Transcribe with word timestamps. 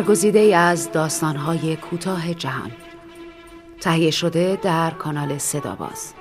برگزیده 0.00 0.56
از 0.56 0.92
داستانهای 0.92 1.76
کوتاه 1.76 2.34
جهان. 2.34 2.70
تهیه 3.80 4.10
شده 4.10 4.58
در 4.62 4.90
کانال 4.90 5.38
صداباز. 5.38 6.14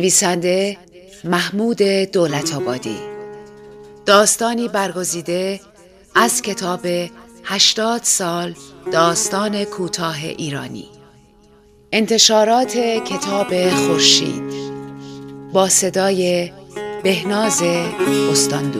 نویسنده 0.00 0.78
محمود 1.24 1.82
دولت 1.82 2.54
آبادی 2.54 2.96
داستانی 4.06 4.68
برگزیده 4.68 5.60
از 6.14 6.42
کتاب 6.42 6.86
هشتاد 7.44 8.02
سال 8.02 8.54
داستان 8.92 9.64
کوتاه 9.64 10.24
ایرانی. 10.24 10.88
انتشارات 11.92 12.76
کتاب 12.78 13.70
خورشید 13.70 14.42
با 15.52 15.68
صدای 15.68 16.52
بهناز 17.02 17.62
استان 18.32 18.70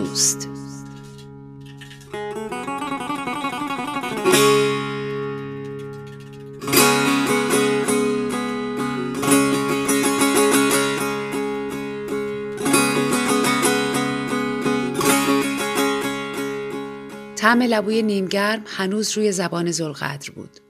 طعم 17.50 17.62
لبوی 17.62 18.02
نیمگرم 18.02 18.64
هنوز 18.66 19.12
روی 19.12 19.32
زبان 19.32 19.70
زلقدر 19.70 20.30
بود. 20.30 20.60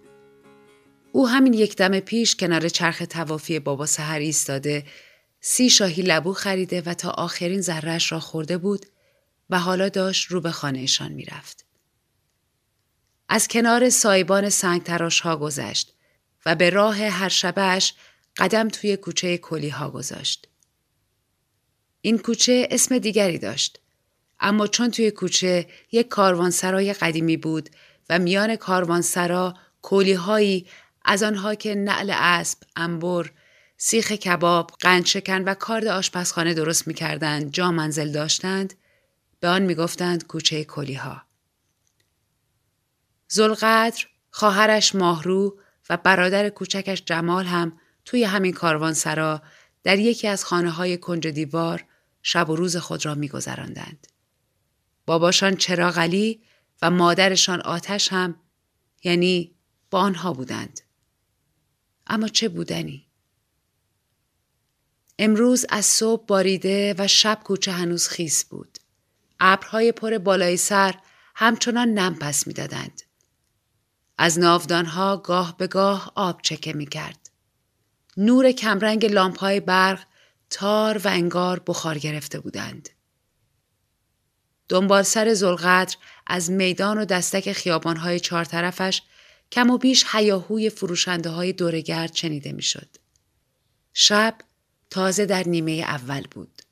او 1.13 1.29
همین 1.29 1.55
یک 1.55 1.77
دم 1.77 2.01
پیش 2.01 2.37
کنار 2.37 2.69
چرخ 2.69 3.03
توافی 3.11 3.59
بابا 3.59 3.87
سهر 3.87 4.19
ایستاده 4.19 4.85
سی 5.41 5.71
شاهی 5.71 6.03
لبو 6.03 6.33
خریده 6.33 6.83
و 6.87 6.95
تا 6.95 7.11
آخرین 7.11 7.61
ذرهش 7.61 8.13
را 8.13 8.21
خورده 8.21 8.59
بود 8.59 8.87
و 9.51 9.59
حالا 9.59 9.89
داشت 9.89 10.27
رو 10.27 10.41
به 10.41 10.51
خانهشان 10.51 11.13
می‌رفت. 11.13 11.65
از 13.29 13.49
کنار 13.49 13.89
سایبان 13.89 14.49
سنگ 14.49 14.83
تراش 14.83 15.21
ها 15.21 15.37
گذشت 15.37 15.95
و 16.47 16.55
به 16.55 16.71
راه 16.71 16.97
هر 16.97 17.29
شبهش 17.29 17.95
قدم 18.37 18.69
توی 18.69 18.97
کوچه 18.97 19.39
کلی 19.39 19.69
ها 19.69 19.91
گذاشت. 19.91 20.49
این 22.01 22.19
کوچه 22.19 22.69
اسم 22.71 22.99
دیگری 22.99 23.39
داشت 23.39 23.80
اما 24.41 24.67
چون 24.67 24.91
توی 24.91 25.11
کوچه 25.11 25.67
یک 25.93 26.09
کاروانسرای 26.09 26.93
قدیمی 26.93 27.37
بود 27.37 27.71
و 28.11 28.19
میان 28.19 28.57
کاروانسرا 28.57 29.55
هایی 30.19 30.67
از 31.05 31.23
آنها 31.23 31.55
که 31.55 31.75
نعل 31.75 32.13
اسب، 32.15 32.59
انبر، 32.77 33.31
سیخ 33.77 34.13
کباب، 34.13 34.71
قندشکن 34.81 35.43
و 35.43 35.55
کارد 35.55 35.87
آشپزخانه 35.87 36.55
درست 36.55 36.89
می‌کردند 36.89 37.53
جا 37.53 37.71
منزل 37.71 38.13
داشتند 38.13 38.75
به 39.41 39.49
آن 39.49 39.63
می‌گفتند 39.63 40.27
کوچه 40.27 40.65
کلیها. 40.65 41.23
زلقدر، 43.29 44.07
خواهرش 44.31 44.95
ماهرو 44.95 45.59
و 45.91 45.97
برادر 45.97 46.49
کوچکش 46.49 47.03
جمال 47.07 47.45
هم 47.45 47.81
توی 48.05 48.25
همین 48.25 48.53
کاروانسرا 48.53 49.43
در 49.85 49.99
یکی 49.99 50.29
از 50.29 50.45
خانه 50.45 50.71
های 50.71 50.99
کنج 50.99 51.27
دیوار 51.27 51.85
شب 52.23 52.51
و 52.51 52.57
روز 52.57 52.77
خود 52.77 53.07
را 53.07 53.15
میگذراندند. 53.15 54.07
باباشان 55.07 55.57
چراغلی 55.57 56.43
و 56.83 56.91
مادرشان 56.91 57.61
آتش 57.61 58.13
هم 58.13 58.41
یعنی 59.05 59.55
با 59.91 60.01
آنها 60.01 60.33
بودند. 60.33 60.81
اما 62.07 62.29
چه 62.29 62.49
بودنی؟ 62.49 63.07
امروز 65.19 65.67
از 65.69 65.87
صبح 65.87 66.27
باریده 66.27 66.95
و 66.99 67.07
شب 67.07 67.41
کوچه 67.45 67.73
هنوز 67.73 68.09
خیس 68.09 68.45
بود. 68.45 68.79
ابرهای 69.41 69.93
پر 69.93 70.19
بالای 70.19 70.57
سر 70.57 70.95
همچنان 71.35 71.89
نم 71.89 72.15
پس 72.15 72.47
می‌دادند. 72.47 73.03
از 74.19 74.39
ناودانها 74.39 75.17
گاه 75.17 75.57
به 75.57 75.67
گاه 75.67 76.13
آب 76.15 76.43
چکه 76.43 76.73
می 76.73 76.87
کرد. 76.87 77.31
نور 78.17 78.53
کمرنگ 78.53 79.07
لامپهای 79.07 79.61
برق 79.61 80.05
تار 80.51 80.99
و 80.99 81.09
انگار 81.09 81.63
بخار 81.67 81.99
گرفته 81.99 82.41
بودند. 82.41 82.89
دنبال 84.71 85.03
سر 85.03 85.35
زلغدر 85.35 85.95
از 86.27 86.51
میدان 86.51 86.99
و 86.99 87.05
دستک 87.05 87.53
خیابانهای 87.53 88.21
چهار 88.21 88.45
طرفش 88.45 89.03
کم 89.53 89.71
و 89.71 89.79
بیش 89.79 90.05
حیاهوی 90.05 90.71
فروشنده 90.71 91.31
های 91.31 91.53
دورگرد 91.53 92.15
شنیده 92.15 92.53
می‌شد. 92.53 92.89
شب 93.93 94.35
تازه 94.91 95.27
در 95.27 95.49
نیمه 95.49 95.73
اول 95.73 96.27
بود. 96.31 96.63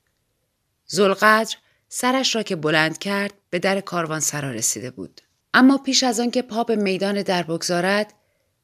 زلقدر 0.85 1.57
سرش 1.89 2.35
را 2.35 2.43
که 2.43 2.55
بلند 2.55 2.97
کرد 2.97 3.33
به 3.49 3.59
در 3.59 3.81
کاروان 3.81 4.19
سرا 4.19 4.51
رسیده 4.51 4.91
بود. 4.91 5.21
اما 5.53 5.77
پیش 5.77 6.03
از 6.03 6.19
آن 6.19 6.31
که 6.31 6.41
پا 6.41 6.63
به 6.63 6.75
میدان 6.75 7.21
در 7.21 7.43
بگذارد 7.43 8.13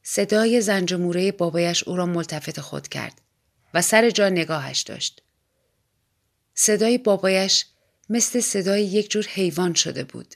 صدای 0.03 0.61
زنجموره 0.61 1.31
بابایش 1.31 1.83
او 1.83 1.95
را 1.95 2.05
ملتفت 2.05 2.61
خود 2.61 2.87
کرد 2.87 3.21
و 3.73 3.81
سر 3.81 4.09
جا 4.09 4.29
نگاهش 4.29 4.81
داشت. 4.81 5.21
صدای 6.53 6.97
بابایش 6.97 7.65
مثل 8.09 8.39
صدای 8.39 8.83
یک 8.83 9.11
جور 9.11 9.25
حیوان 9.27 9.73
شده 9.73 10.03
بود. 10.03 10.35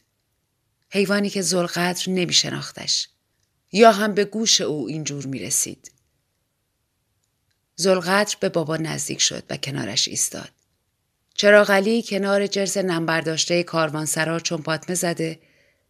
حیوانی 0.89 1.29
که 1.29 1.41
زلقدر 1.41 2.09
نمی 2.09 2.33
شناختش. 2.33 3.09
یا 3.71 3.91
هم 3.91 4.13
به 4.13 4.25
گوش 4.25 4.61
او 4.61 4.87
اینجور 4.87 5.25
می 5.25 5.39
رسید. 5.39 5.91
زلقدر 7.75 8.37
به 8.39 8.49
بابا 8.49 8.77
نزدیک 8.77 9.21
شد 9.21 9.43
و 9.49 9.57
کنارش 9.57 10.07
ایستاد. 10.07 10.49
چراغلی 11.33 12.03
کنار 12.03 12.47
جرس 12.47 12.77
نمبرداشته 12.77 13.63
کاروانسرا 13.63 14.39
چون 14.39 14.61
پاتمه 14.61 14.95
زده 14.95 15.39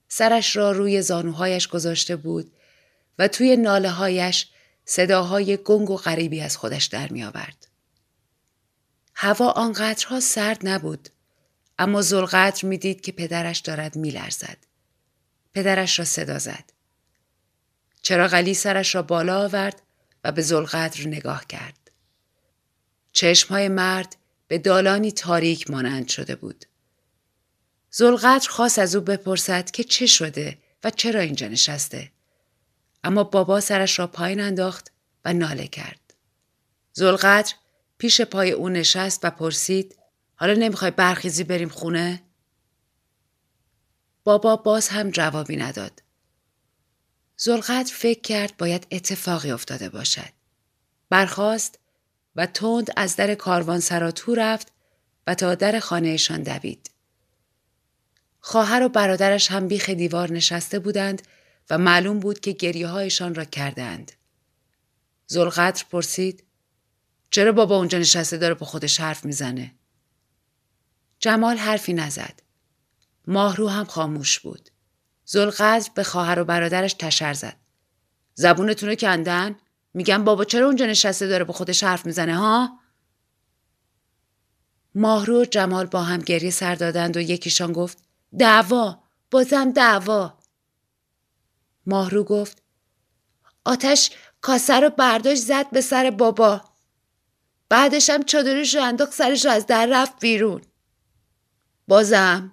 سرش 0.07 0.55
را 0.55 0.71
روی 0.71 1.01
زانوهایش 1.01 1.67
گذاشته 1.67 2.15
بود 2.15 2.51
و 3.19 3.27
توی 3.27 3.57
ناله 3.57 3.89
هایش 3.89 4.47
صداهای 4.85 5.57
گنگ 5.57 5.89
و 5.89 5.95
غریبی 5.95 6.41
از 6.41 6.57
خودش 6.57 6.85
در 6.85 7.11
می 7.11 7.23
آورد. 7.23 7.67
هوا 9.15 9.49
آنقدرها 9.51 10.19
سرد 10.19 10.67
نبود 10.67 11.09
اما 11.79 12.01
زلقدر 12.01 12.65
می‌دید 12.65 13.01
که 13.01 13.11
پدرش 13.11 13.59
دارد 13.59 13.95
میلرزد. 13.95 14.57
پدرش 15.53 15.99
را 15.99 16.05
صدا 16.05 16.39
زد. 16.39 16.73
چرا 18.01 18.27
غلی 18.27 18.53
سرش 18.53 18.95
را 18.95 19.01
بالا 19.01 19.43
آورد 19.43 19.81
و 20.23 20.31
به 20.31 20.41
زلقدر 20.41 21.07
نگاه 21.07 21.45
کرد. 21.47 21.91
چشمهای 23.11 23.67
مرد 23.67 24.15
به 24.47 24.57
دالانی 24.57 25.11
تاریک 25.11 25.71
مانند 25.71 26.07
شده 26.07 26.35
بود. 26.35 26.65
زلقدر 27.91 28.49
خواست 28.49 28.79
از 28.79 28.95
او 28.95 29.01
بپرسد 29.01 29.71
که 29.71 29.83
چه 29.83 30.05
شده 30.05 30.57
و 30.83 30.89
چرا 30.89 31.19
اینجا 31.19 31.47
نشسته. 31.47 32.11
اما 33.03 33.23
بابا 33.23 33.59
سرش 33.59 33.99
را 33.99 34.07
پایین 34.07 34.39
انداخت 34.39 34.91
و 35.25 35.33
ناله 35.33 35.67
کرد. 35.67 36.13
زلقدر 36.93 37.53
پیش 37.97 38.21
پای 38.21 38.51
او 38.51 38.69
نشست 38.69 39.19
و 39.25 39.29
پرسید 39.29 39.95
حالا 40.39 40.53
نمی‌خوای 40.53 40.91
برخیزی 40.91 41.43
بریم 41.43 41.69
خونه؟ 41.69 42.23
بابا 44.23 44.55
باز 44.55 44.89
هم 44.89 45.09
جوابی 45.09 45.57
نداد. 45.57 46.03
زلقدر 47.37 47.93
فکر 47.93 48.21
کرد 48.21 48.57
باید 48.57 48.87
اتفاقی 48.91 49.51
افتاده 49.51 49.89
باشد. 49.89 50.29
برخاست 51.09 51.79
و 52.35 52.45
تند 52.45 52.87
از 52.97 53.15
در 53.15 53.35
کاروان 53.35 53.79
سراتو 53.79 54.35
رفت 54.35 54.71
و 55.27 55.35
تا 55.35 55.55
در 55.55 55.79
خانهشان 55.79 56.43
دوید. 56.43 56.91
خواهر 58.39 58.83
و 58.83 58.89
برادرش 58.89 59.51
هم 59.51 59.67
بیخ 59.67 59.89
دیوار 59.89 60.31
نشسته 60.31 60.79
بودند 60.79 61.21
و 61.69 61.77
معلوم 61.77 62.19
بود 62.19 62.39
که 62.39 62.51
گریه 62.51 62.87
هایشان 62.87 63.35
را 63.35 63.45
کردند. 63.45 64.11
زلقدر 65.27 65.85
پرسید 65.91 66.43
چرا 67.31 67.51
بابا 67.51 67.77
اونجا 67.77 67.97
نشسته 67.97 68.37
داره 68.37 68.53
با 68.53 68.65
خودش 68.65 68.99
حرف 68.99 69.25
می‌زنه؟ 69.25 69.78
جمال 71.19 71.57
حرفی 71.57 71.93
نزد. 71.93 72.39
ماهرو 73.27 73.67
هم 73.67 73.85
خاموش 73.85 74.39
بود. 74.39 74.69
زلقدر 75.25 75.89
به 75.95 76.03
خواهر 76.03 76.39
و 76.39 76.45
برادرش 76.45 76.93
تشر 76.93 77.33
زد. 77.33 77.57
زبونتون 78.33 78.89
رو 78.89 78.95
کندن؟ 78.95 79.55
میگم 79.93 80.23
بابا 80.23 80.45
چرا 80.45 80.65
اونجا 80.65 80.85
نشسته 80.85 81.27
داره 81.27 81.43
با 81.43 81.53
خودش 81.53 81.83
حرف 81.83 82.05
می‌زنه 82.05 82.37
ها؟ 82.37 82.79
ماهرو 84.95 85.41
و 85.41 85.45
جمال 85.45 85.85
با 85.85 86.01
هم 86.01 86.19
گریه 86.19 86.51
سر 86.51 86.75
دادند 86.75 87.17
و 87.17 87.21
یکیشان 87.21 87.73
گفت 87.73 87.97
دعوا 88.39 89.03
بازم 89.31 89.71
دعوا 89.71 90.37
ماهرو 91.85 92.23
گفت 92.23 92.63
آتش 93.65 94.11
کاسه 94.41 94.79
رو 94.79 94.89
برداشت 94.89 95.41
زد 95.41 95.69
به 95.69 95.81
سر 95.81 96.09
بابا 96.09 96.61
بعدش 97.69 98.09
هم 98.09 98.23
چادرش 98.23 98.75
رو 98.75 98.83
انداخت 98.83 99.13
سرش 99.13 99.45
رو 99.45 99.51
از 99.51 99.65
در 99.65 99.87
رفت 99.91 100.19
بیرون 100.19 100.61
بازم 101.89 102.51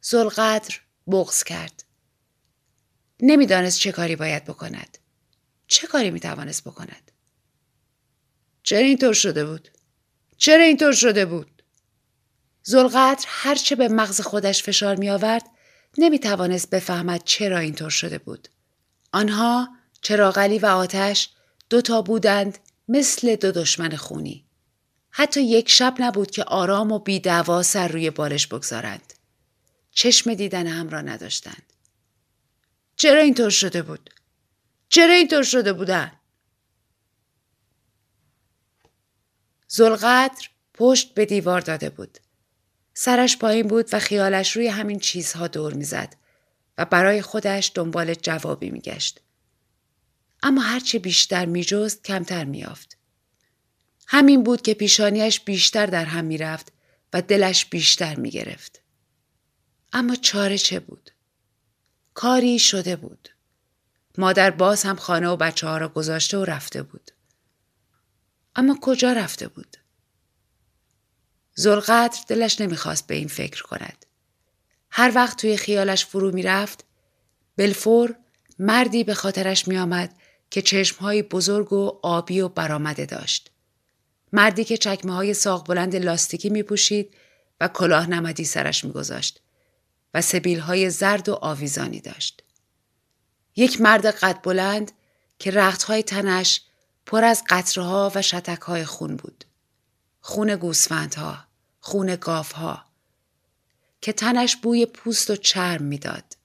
زلقدر 0.00 0.80
بغز 1.06 1.42
کرد. 1.42 1.84
نمی‌دانست 3.20 3.78
چه 3.78 3.92
کاری 3.92 4.16
باید 4.16 4.44
بکند. 4.44 4.98
چه 5.66 5.86
کاری 5.86 6.10
می‌توانست 6.10 6.64
بکند؟ 6.64 7.10
چرا 8.62 8.78
اینطور 8.78 9.12
شده 9.12 9.44
بود؟ 9.44 9.68
چرا 10.36 10.64
اینطور 10.64 10.92
شده 10.92 11.26
بود؟ 11.26 11.62
زلقدر 12.62 13.24
هرچه 13.28 13.76
به 13.76 13.88
مغز 13.88 14.20
خودش 14.20 14.62
فشار 14.62 14.96
می 14.96 15.10
آورد 15.10 15.46
نمی 15.98 16.18
توانست 16.18 16.70
بفهمد 16.70 17.24
چرا 17.24 17.58
اینطور 17.58 17.90
شده 17.90 18.18
بود. 18.18 18.48
آنها 19.12 19.68
چراغلی 20.02 20.58
و 20.58 20.66
آتش 20.66 21.30
دوتا 21.70 22.02
بودند 22.02 22.58
مثل 22.88 23.36
دو 23.36 23.52
دشمن 23.52 23.96
خونی. 23.96 24.46
حتی 25.14 25.42
یک 25.42 25.68
شب 25.68 25.94
نبود 25.98 26.30
که 26.30 26.44
آرام 26.44 26.92
و 26.92 26.98
بیدوا 26.98 27.62
سر 27.62 27.88
روی 27.88 28.10
بالش 28.10 28.46
بگذارند. 28.46 29.12
چشم 29.90 30.34
دیدن 30.34 30.66
هم 30.66 30.88
را 30.88 31.00
نداشتند. 31.00 31.72
چرا 32.96 33.20
اینطور 33.20 33.50
شده 33.50 33.82
بود؟ 33.82 34.10
چرا 34.88 35.14
اینطور 35.14 35.42
شده 35.42 35.72
بودن؟ 35.72 36.12
زلقدر 39.68 40.48
پشت 40.74 41.14
به 41.14 41.26
دیوار 41.26 41.60
داده 41.60 41.90
بود. 41.90 42.18
سرش 42.94 43.38
پایین 43.38 43.68
بود 43.68 43.88
و 43.92 43.98
خیالش 43.98 44.56
روی 44.56 44.68
همین 44.68 44.98
چیزها 44.98 45.46
دور 45.48 45.74
می‌زد 45.74 46.16
و 46.78 46.84
برای 46.84 47.22
خودش 47.22 47.72
دنبال 47.74 48.14
جوابی 48.14 48.70
میگشت. 48.70 49.20
اما 50.42 50.60
هرچه 50.60 50.98
بیشتر 50.98 51.46
میجست 51.46 52.04
کمتر 52.04 52.44
میافت. 52.44 53.01
همین 54.14 54.42
بود 54.42 54.62
که 54.62 54.74
پیشانیش 54.74 55.40
بیشتر 55.40 55.86
در 55.86 56.04
هم 56.04 56.24
می‌رفت 56.24 56.72
و 57.12 57.22
دلش 57.22 57.66
بیشتر 57.66 58.14
می‌گرفت. 58.14 58.80
اما 59.92 60.14
چاره 60.14 60.58
چه 60.58 60.80
بود؟ 60.80 61.10
کاری 62.14 62.58
شده 62.58 62.96
بود. 62.96 63.28
مادر 64.18 64.50
باز 64.50 64.82
هم 64.82 64.96
خانه 64.96 65.28
و 65.28 65.36
بچه 65.36 65.66
ها 65.66 65.76
را 65.78 65.88
گذاشته 65.88 66.38
و 66.38 66.44
رفته 66.44 66.82
بود. 66.82 67.10
اما 68.56 68.78
کجا 68.80 69.12
رفته 69.12 69.48
بود؟ 69.48 69.76
زلقدر 71.54 72.20
دلش 72.28 72.60
نمی‌خواست 72.60 73.06
به 73.06 73.14
این 73.14 73.28
فکر 73.28 73.62
کند. 73.62 74.06
هر 74.90 75.12
وقت 75.14 75.40
توی 75.40 75.56
خیالش 75.56 76.06
فرو 76.06 76.30
می‌رفت 76.30 76.84
بلفور 77.56 78.16
مردی 78.58 79.04
به 79.04 79.14
خاطرش 79.14 79.68
میآمد 79.68 80.14
که 80.50 80.62
چشمهایی 80.62 81.22
بزرگ 81.22 81.72
و 81.72 82.00
آبی 82.02 82.40
و 82.40 82.48
برآمده 82.48 83.06
داشت. 83.06 83.51
مردی 84.32 84.64
که 84.64 84.76
چکمه 84.76 85.12
های 85.12 85.34
ساق 85.34 85.66
بلند 85.66 85.96
لاستیکی 85.96 86.50
می 86.50 86.62
پوشید 86.62 87.14
و 87.60 87.68
کلاه 87.68 88.10
نمدی 88.10 88.44
سرش 88.44 88.84
می 88.84 88.92
گذاشت 88.92 89.40
و 90.14 90.22
سبیل 90.22 90.58
های 90.58 90.90
زرد 90.90 91.28
و 91.28 91.34
آویزانی 91.34 92.00
داشت. 92.00 92.42
یک 93.56 93.80
مرد 93.80 94.06
قد 94.06 94.42
بلند 94.42 94.92
که 95.38 95.50
رخت 95.50 95.82
های 95.82 96.02
تنش 96.02 96.62
پر 97.06 97.24
از 97.24 97.44
قطره 97.48 97.84
ها 97.84 98.12
و 98.14 98.22
شتک 98.22 98.60
های 98.60 98.84
خون 98.84 99.16
بود. 99.16 99.44
خون 100.20 100.56
گوسفندها، 100.56 101.38
خون 101.80 102.16
گاوها 102.16 102.84
که 104.00 104.12
تنش 104.12 104.56
بوی 104.56 104.86
پوست 104.86 105.30
و 105.30 105.36
چرم 105.36 105.82
می‌داد. 105.82 106.36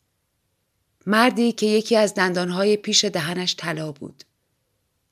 مردی 1.05 1.51
که 1.51 1.65
یکی 1.65 1.95
از 1.95 2.13
دندانهای 2.13 2.77
پیش 2.77 3.05
دهنش 3.05 3.55
طلا 3.55 3.91
بود. 3.91 4.23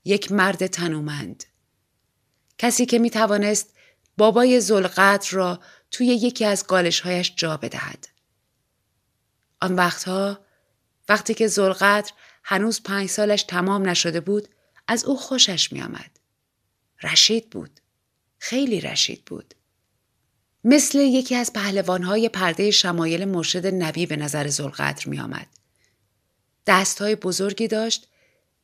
یک 0.06 0.32
مرد 0.32 0.68
تنومند. 0.68 1.44
کسی 2.58 2.86
که 2.86 3.00
می 3.00 3.10
توانست 3.10 3.74
بابای 4.18 4.62
زلقدر 4.62 5.30
را 5.32 5.60
توی 5.92 6.08
یکی 6.08 6.46
از 6.46 6.68
گالشهایش 6.68 7.34
جا 7.36 7.58
بدهد. 7.58 8.08
آن 9.62 9.76
وقتها 9.76 10.40
وقتی 11.10 11.34
که 11.34 11.48
زلقدر 11.48 12.12
هنوز 12.44 12.84
پنج 12.84 13.10
سالش 13.10 13.44
تمام 13.44 13.90
نشده 13.90 14.20
بود 14.20 14.48
از 14.88 15.06
او 15.06 15.18
خوشش 15.18 15.72
می 15.72 15.82
آمد. 15.82 16.20
رشید 17.04 17.50
بود. 17.50 17.80
خیلی 18.38 18.82
رشید 18.82 19.26
بود. 19.26 19.54
مثل 20.64 20.98
یکی 21.00 21.36
از 21.36 21.54
پهلوانهای 21.54 22.30
پرده 22.30 22.72
شمایل 22.72 23.26
مرشد 23.26 23.68
نبی 23.68 24.06
به 24.06 24.16
نظر 24.16 24.48
زلقدر 24.48 25.10
می 25.10 25.20
آمد. 25.20 25.48
دستهای 26.68 27.16
بزرگی 27.16 27.68
داشت 27.68 28.08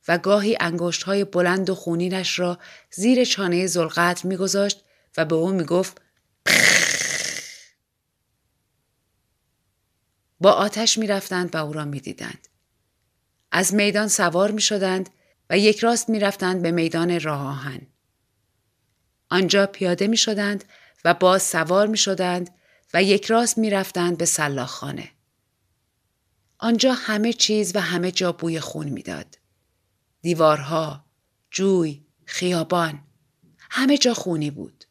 و 0.08 0.18
گاهی 0.18 0.56
انگشتهای 0.60 1.24
بلند 1.24 1.70
و 1.70 1.74
خونینش 1.74 2.38
را 2.38 2.58
زیر 2.90 3.24
چانه 3.24 3.66
زلقدر 3.66 4.26
میگذاشت 4.26 4.84
و 5.16 5.24
به 5.24 5.34
او 5.34 5.52
می‌گفت 5.52 6.00
با 10.40 10.52
آتش 10.52 10.98
می‌رفتند 10.98 11.54
و 11.54 11.64
او 11.64 11.72
را 11.72 11.84
می‌دیدند 11.84 12.48
از 13.52 13.74
میدان 13.74 14.08
سوار 14.08 14.50
می 14.50 14.60
شدند 14.60 15.10
و 15.50 15.58
یک 15.58 15.78
راست 15.78 16.08
می 16.08 16.20
رفتند 16.20 16.62
به 16.62 16.70
میدان 16.70 17.20
راه. 17.20 17.72
آنجا 19.28 19.66
پیاده 19.66 20.06
می 20.06 20.16
شدند 20.16 20.64
و 21.04 21.14
باز 21.14 21.42
سوار 21.42 21.86
می 21.86 21.96
شدند 21.96 22.50
و 22.94 23.02
یک 23.02 23.24
راست 23.24 23.58
می 23.58 23.70
رفتند 23.70 24.18
به 24.18 24.24
سلاخانه. 24.24 25.10
آنجا 26.58 26.92
همه 26.92 27.32
چیز 27.32 27.76
و 27.76 27.80
همه 27.80 28.10
جا 28.10 28.32
بوی 28.32 28.60
خون 28.60 28.88
می‌داد. 28.88 29.38
دیوارها، 30.22 31.04
جوی، 31.50 32.06
خیابان، 32.24 33.00
همه 33.70 33.98
جا 33.98 34.14
خونی 34.14 34.50
بود. 34.50 34.84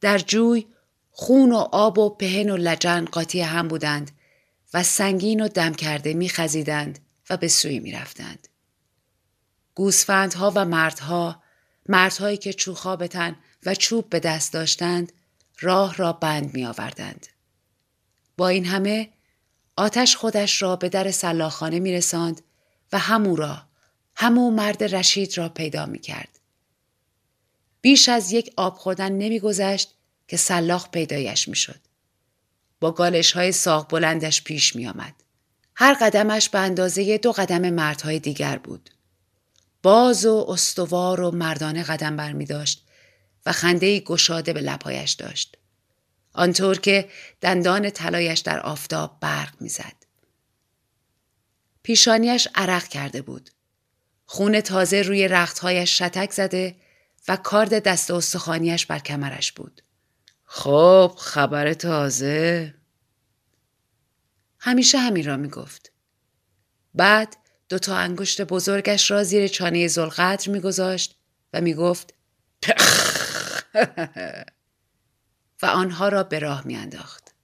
در 0.00 0.18
جوی 0.18 0.66
خون 1.10 1.52
و 1.52 1.56
آب 1.56 1.98
و 1.98 2.10
پهن 2.10 2.50
و 2.50 2.56
لجن 2.56 3.04
قاطی 3.04 3.40
هم 3.40 3.68
بودند 3.68 4.10
و 4.74 4.82
سنگین 4.82 5.40
و 5.40 5.48
دم 5.48 5.74
کرده 5.74 6.14
می 6.14 6.28
خزیدند 6.28 6.98
و 7.30 7.36
به 7.36 7.48
سوی 7.48 7.80
می 7.80 7.92
رفتند. 7.92 8.48
گوسفندها 9.74 10.52
و 10.54 10.64
مردها، 10.64 11.42
مردهایی 11.88 12.36
که 12.36 12.52
چوخابتن 12.52 13.36
و 13.66 13.74
چوب 13.74 14.10
به 14.10 14.20
دست 14.20 14.52
داشتند، 14.52 15.12
راه 15.60 15.96
را 15.96 16.12
بند 16.12 16.54
می 16.54 16.66
آوردند. 16.66 17.26
با 18.36 18.48
این 18.48 18.64
همه 18.64 19.10
آتش 19.76 20.16
خودش 20.16 20.62
را 20.62 20.76
به 20.76 20.88
در 20.88 21.10
سلاخانه 21.10 21.80
می 21.80 21.92
رساند 21.92 22.42
و 22.92 22.98
همو 22.98 23.36
را 23.36 23.62
همو 24.16 24.50
مرد 24.50 24.94
رشید 24.94 25.38
را 25.38 25.48
پیدا 25.48 25.86
می 25.86 25.98
کرد. 25.98 26.38
بیش 27.80 28.08
از 28.08 28.32
یک 28.32 28.52
آب 28.56 28.76
خوردن 28.76 29.12
نمی 29.12 29.40
گذشت 29.40 29.94
که 30.28 30.36
سلاخ 30.36 30.90
پیدایش 30.90 31.48
می 31.48 31.56
شد. 31.56 31.80
با 32.80 32.90
گالش 32.90 33.32
های 33.32 33.52
ساق 33.52 33.90
بلندش 33.90 34.42
پیش 34.42 34.76
می 34.76 34.86
آمد. 34.86 35.14
هر 35.74 35.94
قدمش 35.94 36.48
به 36.48 36.58
اندازه 36.58 37.18
دو 37.18 37.32
قدم 37.32 37.70
مردهای 37.70 38.18
دیگر 38.18 38.58
بود. 38.58 38.90
باز 39.82 40.26
و 40.26 40.46
استوار 40.48 41.20
و 41.20 41.30
مردانه 41.30 41.82
قدم 41.82 42.16
بر 42.16 42.32
می 42.32 42.44
داشت 42.44 42.86
و 43.46 43.52
خنده 43.52 44.00
گشاده 44.00 44.52
به 44.52 44.60
لپایش 44.60 45.12
داشت. 45.12 45.56
آنطور 46.32 46.78
که 46.78 47.08
دندان 47.40 47.90
طلایش 47.90 48.38
در 48.38 48.60
آفتاب 48.60 49.16
برق 49.20 49.54
می‌زد. 49.60 49.94
پیشانیش 51.82 52.48
عرق 52.54 52.88
کرده 52.88 53.22
بود. 53.22 53.50
خون 54.24 54.60
تازه 54.60 55.02
روی 55.02 55.28
رختهایش 55.28 56.02
شتک 56.02 56.32
زده 56.32 56.76
و 57.28 57.36
کارد 57.36 57.82
دست 57.82 58.10
استخوانیش 58.10 58.86
بر 58.86 58.98
کمرش 58.98 59.52
بود. 59.52 59.82
خب 60.44 61.14
خبر 61.18 61.72
تازه 61.72 62.74
همیشه 64.58 64.98
همین 64.98 65.26
را 65.26 65.36
می 65.36 65.48
گفت. 65.48 65.92
بعد 66.94 67.36
دو 67.68 67.78
تا 67.78 67.96
انگشت 67.96 68.42
بزرگش 68.42 69.10
را 69.10 69.24
زیر 69.24 69.48
چانه 69.48 69.88
زلقدر 69.88 70.50
می 70.50 70.60
گذاشت 70.60 71.18
و 71.52 71.60
می 71.60 71.74
گفت 71.74 72.14
و 75.62 75.66
آنها 75.66 76.08
را 76.08 76.22
به 76.22 76.38
راه 76.38 76.66
میانداخت. 76.66 77.34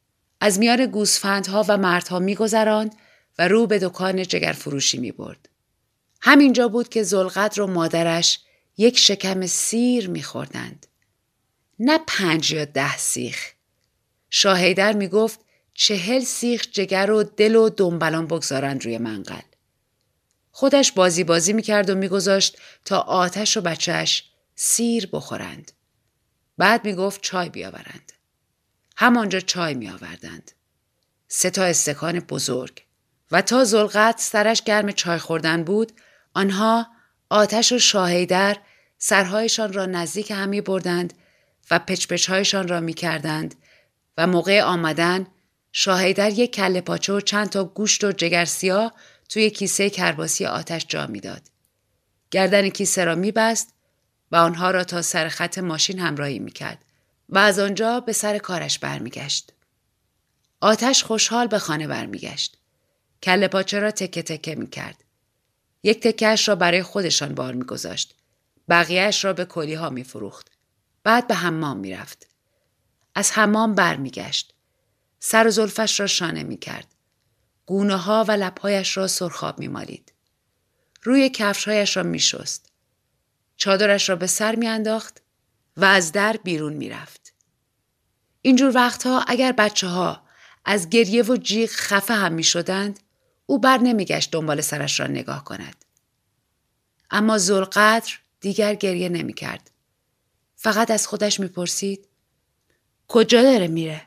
از 0.40 0.58
میان 0.58 0.86
گوسفندها 0.86 1.64
و 1.68 1.76
مردها 1.76 2.18
میگذراند 2.18 2.94
و 3.38 3.48
رو 3.48 3.66
به 3.66 3.78
دکان 3.78 4.22
جگر 4.22 4.52
فروشی 4.52 4.98
می 4.98 5.12
برد. 5.12 5.48
همینجا 6.20 6.68
بود 6.68 6.88
که 6.88 7.02
زلقدر 7.02 7.62
و 7.62 7.66
مادرش 7.66 8.40
یک 8.76 8.98
شکم 8.98 9.46
سیر 9.46 10.10
میخوردند. 10.10 10.86
نه 11.78 11.98
پنج 12.06 12.50
یا 12.50 12.64
ده 12.64 12.96
سیخ 12.96 13.52
شاهیدر 14.30 14.92
می 14.92 15.08
گفت 15.08 15.40
چهل 15.74 16.20
سیخ 16.20 16.66
جگر 16.72 17.10
و 17.10 17.22
دل 17.22 17.56
و 17.56 17.68
دنبلان 17.68 18.26
بگذارند 18.26 18.84
روی 18.84 18.98
منقل 18.98 19.40
خودش 20.50 20.92
بازی 20.92 21.24
بازی 21.24 21.52
می‌کرد 21.52 21.90
و 21.90 21.94
میگذاشت 21.94 22.58
تا 22.84 22.98
آتش 22.98 23.56
و 23.56 23.60
بچهش 23.60 24.30
سیر 24.54 25.08
بخورند. 25.12 25.72
بعد 26.58 26.84
می‌گفت 26.84 27.20
چای 27.22 27.48
بیاورند. 27.48 28.12
همانجا 28.96 29.40
چای 29.40 29.74
میآوردند. 29.74 30.52
سه 31.28 31.50
تا 31.50 31.64
استکان 31.64 32.20
بزرگ 32.20 32.84
و 33.30 33.42
تا 33.42 33.64
زلغت 33.64 34.20
سرش 34.20 34.62
گرم 34.62 34.92
چای 34.92 35.18
خوردن 35.18 35.64
بود 35.64 35.92
آنها 36.38 36.86
آتش 37.30 37.72
و 37.72 37.78
شاهیدر 37.78 38.56
سرهایشان 38.98 39.72
را 39.72 39.86
نزدیک 39.86 40.30
همی 40.30 40.60
بردند 40.60 41.14
و 41.70 41.78
پچپچهایشان 41.78 42.68
را 42.68 42.80
می 42.80 42.94
کردند 42.94 43.54
و 44.18 44.26
موقع 44.26 44.62
آمدن 44.62 45.26
شاهیدر 45.72 46.30
یک 46.30 46.54
کله 46.54 46.80
پاچه 46.80 47.12
و 47.12 47.20
چند 47.20 47.48
تا 47.48 47.64
گوشت 47.64 48.04
و 48.04 48.12
جگر 48.12 48.44
سیاه 48.44 48.94
توی 49.28 49.50
کیسه 49.50 49.90
کرباسی 49.90 50.46
آتش 50.46 50.86
جا 50.88 51.06
می‌داد. 51.06 51.42
گردن 52.30 52.68
کیسه 52.68 53.04
را 53.04 53.14
میبست 53.14 53.74
و 54.32 54.36
آنها 54.36 54.70
را 54.70 54.84
تا 54.84 55.02
سر 55.02 55.28
خط 55.28 55.58
ماشین 55.58 55.98
همراهی 55.98 56.38
می‌کرد 56.38 56.84
و 57.28 57.38
از 57.38 57.58
آنجا 57.58 58.00
به 58.00 58.12
سر 58.12 58.38
کارش 58.38 58.78
برمیگشت. 58.78 59.52
آتش 60.60 61.04
خوشحال 61.04 61.46
به 61.46 61.58
خانه 61.58 61.86
برمیگشت. 61.86 62.58
کله 63.22 63.48
پاچه 63.48 63.78
را 63.78 63.90
تکه 63.90 64.22
تکه 64.22 64.54
می‌کرد. 64.54 65.04
یک 65.82 66.00
تکهش 66.00 66.48
را 66.48 66.54
برای 66.54 66.82
خودشان 66.82 67.34
بار 67.34 67.54
میگذاشت. 67.54 68.14
بقیهش 68.68 69.24
را 69.24 69.32
به 69.32 69.44
کلی 69.44 69.74
ها 69.74 69.90
میفروخت. 69.90 70.50
بعد 71.04 71.26
به 71.26 71.34
حمام 71.34 71.76
می‌رفت. 71.76 72.28
از 73.14 73.32
حمام 73.32 73.74
برمیگشت. 73.74 74.54
سر 75.20 75.46
و 75.46 75.50
زلفش 75.50 76.00
را 76.00 76.06
شانه 76.06 76.42
می‌کرد. 76.42 76.94
گونه 77.66 77.96
ها 77.96 78.24
و 78.28 78.30
لبهایش 78.30 78.96
را 78.96 79.06
سرخاب 79.06 79.58
میمالید. 79.58 80.12
روی 81.02 81.30
کفشهایش 81.30 81.96
را 81.96 82.02
میشست. 82.02 82.72
چادرش 83.56 84.08
را 84.08 84.16
به 84.16 84.26
سر 84.26 84.54
میانداخت 84.54 85.22
و 85.76 85.84
از 85.84 86.12
در 86.12 86.36
بیرون 86.44 86.72
می‌رفت. 86.72 87.34
اینجور 88.42 88.74
وقتها 88.74 89.24
اگر 89.26 89.52
بچه 89.52 89.86
ها 89.86 90.22
از 90.64 90.88
گریه 90.88 91.22
و 91.22 91.36
جیغ 91.36 91.70
خفه 91.70 92.14
هم 92.14 92.32
می 92.32 92.44
شدند 92.44 93.00
او 93.50 93.58
بر 93.58 93.78
نمیگشت 93.78 94.30
دنبال 94.30 94.60
سرش 94.60 95.00
را 95.00 95.06
نگاه 95.06 95.44
کند. 95.44 95.84
اما 97.10 97.38
زلقدر 97.38 98.18
دیگر 98.40 98.74
گریه 98.74 99.08
نمی 99.08 99.32
کرد. 99.32 99.70
فقط 100.56 100.90
از 100.90 101.06
خودش 101.06 101.40
می‌پرسید 101.40 102.08
کجا 103.08 103.42
داره 103.42 103.68
میره؟ 103.68 104.06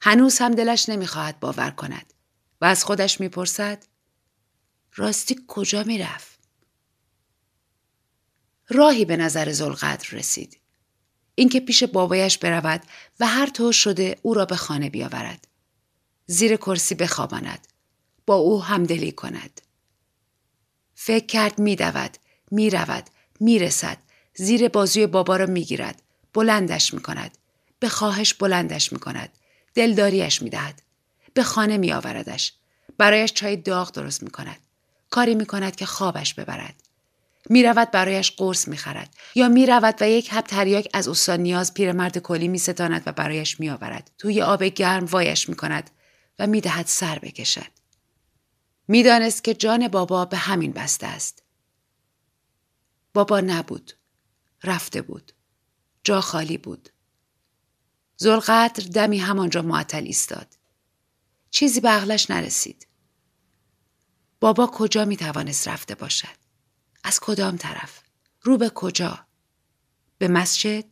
هنوز 0.00 0.38
هم 0.38 0.54
دلش 0.54 0.88
نمی‌خواهد 0.88 1.40
باور 1.40 1.70
کند 1.70 2.12
و 2.60 2.64
از 2.64 2.84
خودش 2.84 3.20
می‌پرسد 3.20 3.84
راستی 4.94 5.44
کجا 5.48 5.82
می‌رفت؟ 5.82 6.38
راهی 8.68 9.04
به 9.04 9.16
نظر 9.16 9.52
زلقدر 9.52 10.08
رسید. 10.12 10.60
اینکه 11.34 11.60
پیش 11.60 11.84
بابایش 11.84 12.38
برود 12.38 12.82
و 13.20 13.26
هر 13.26 13.46
طور 13.46 13.72
شده 13.72 14.18
او 14.22 14.34
را 14.34 14.44
به 14.44 14.56
خانه 14.56 14.90
بیاورد. 14.90 15.48
زیر 16.26 16.56
کرسی 16.56 16.94
بخواباند. 16.94 17.68
با 18.26 18.34
او 18.34 18.62
همدلی 18.62 19.12
کند. 19.12 19.60
فکر 20.94 21.26
کرد 21.26 21.58
میدود، 21.58 22.16
می‌رود، 22.50 23.04
می‌رسد، 23.40 23.98
زیر 24.34 24.68
بازوی 24.68 25.06
بابا 25.06 25.36
را 25.36 25.46
می‌گیرد، 25.46 26.02
بلندش 26.34 26.94
می‌کند، 26.94 27.38
به 27.78 27.88
خواهش 27.88 28.34
بلندش 28.34 28.92
می‌کند، 28.92 29.28
دلداریش 29.74 30.42
می‌دهد، 30.42 30.82
به 31.34 31.42
خانه 31.42 31.76
میآوردش، 31.76 32.52
برایش 32.98 33.32
چای 33.32 33.56
داغ 33.56 33.92
درست 33.92 34.22
می‌کند، 34.22 34.58
کاری 35.10 35.34
می‌کند 35.34 35.76
که 35.76 35.86
خوابش 35.86 36.34
ببرد. 36.34 36.74
می 37.50 37.62
رود 37.62 37.90
برایش 37.90 38.30
قرص 38.30 38.68
می 38.68 38.76
خرد 38.76 39.14
یا 39.34 39.48
می 39.48 39.66
رود 39.66 39.94
و 40.00 40.08
یک 40.08 40.32
حب 40.32 40.44
تریاک 40.44 40.88
از 40.94 41.08
استان 41.08 41.40
نیاز 41.40 41.74
پیرمرد 41.74 42.18
کلی 42.18 42.48
می 42.48 42.58
ستاند 42.58 43.02
و 43.06 43.12
برایش 43.12 43.60
می 43.60 43.70
آورد. 43.70 44.10
توی 44.18 44.42
آب 44.42 44.64
گرم 44.64 45.04
وایش 45.04 45.48
می 45.48 45.56
کند 45.56 45.90
و 46.38 46.46
می 46.46 46.60
دهد 46.60 46.86
سر 46.86 47.18
بکشد. 47.18 47.81
می 48.88 49.02
دانست 49.02 49.44
که 49.44 49.54
جان 49.54 49.88
بابا 49.88 50.24
به 50.24 50.36
همین 50.36 50.72
بسته 50.72 51.06
است. 51.06 51.42
بابا 53.14 53.40
نبود. 53.40 53.92
رفته 54.64 55.02
بود. 55.02 55.32
جا 56.04 56.20
خالی 56.20 56.58
بود. 56.58 56.88
زلقدر 58.16 58.84
دمی 58.84 59.18
همانجا 59.18 59.62
معطل 59.62 60.02
ایستاد. 60.04 60.58
چیزی 61.50 61.80
به 61.80 61.88
عقلش 61.88 62.30
نرسید. 62.30 62.86
بابا 64.40 64.66
کجا 64.66 65.04
می 65.04 65.16
توانست 65.16 65.68
رفته 65.68 65.94
باشد؟ 65.94 66.36
از 67.04 67.20
کدام 67.20 67.56
طرف؟ 67.56 68.02
رو 68.42 68.58
به 68.58 68.70
کجا؟ 68.70 69.26
به 70.18 70.28
مسجد؟ 70.28 70.84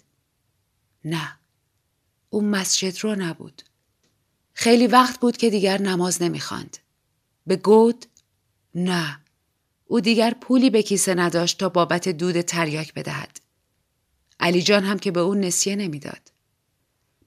نه. 1.04 1.38
اون 2.30 2.44
مسجد 2.44 2.98
رو 3.04 3.14
نبود. 3.14 3.62
خیلی 4.52 4.86
وقت 4.86 5.20
بود 5.20 5.36
که 5.36 5.50
دیگر 5.50 5.80
نماز 5.80 6.22
نمی‌خواند. 6.22 6.78
به 7.50 7.56
گود؟ 7.56 8.06
نه. 8.74 9.20
او 9.86 10.00
دیگر 10.00 10.34
پولی 10.40 10.70
به 10.70 10.82
کیسه 10.82 11.14
نداشت 11.14 11.58
تا 11.58 11.68
بابت 11.68 12.08
دود 12.08 12.40
تریاک 12.40 12.94
بدهد. 12.94 13.40
علی 14.40 14.62
جان 14.62 14.84
هم 14.84 14.98
که 14.98 15.10
به 15.10 15.20
او 15.20 15.34
نسیه 15.34 15.76
نمی‌داد. 15.76 16.32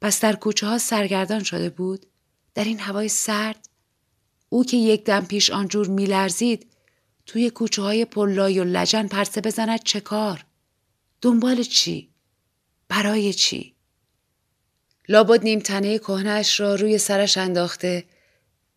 پس 0.01 0.21
در 0.21 0.35
کوچه 0.35 0.67
ها 0.67 0.77
سرگردان 0.77 1.43
شده 1.43 1.69
بود 1.69 2.05
در 2.55 2.63
این 2.63 2.79
هوای 2.79 3.09
سرد 3.09 3.69
او 4.49 4.63
که 4.63 4.77
یک 4.77 5.03
دم 5.03 5.25
پیش 5.25 5.49
آنجور 5.49 5.87
میلرزید 5.87 6.67
توی 7.25 7.49
کوچه 7.49 7.81
های 7.81 8.05
پلای 8.05 8.59
و 8.59 8.63
لجن 8.63 9.07
پرسه 9.07 9.41
بزند 9.41 9.83
چه 9.83 9.99
کار؟ 9.99 10.45
دنبال 11.21 11.63
چی؟ 11.63 12.09
برای 12.87 13.33
چی؟ 13.33 13.75
لابد 15.09 15.43
نیمتنه 15.43 15.99
کهنش 15.99 16.59
را 16.59 16.75
روی 16.75 16.97
سرش 16.97 17.37
انداخته 17.37 18.05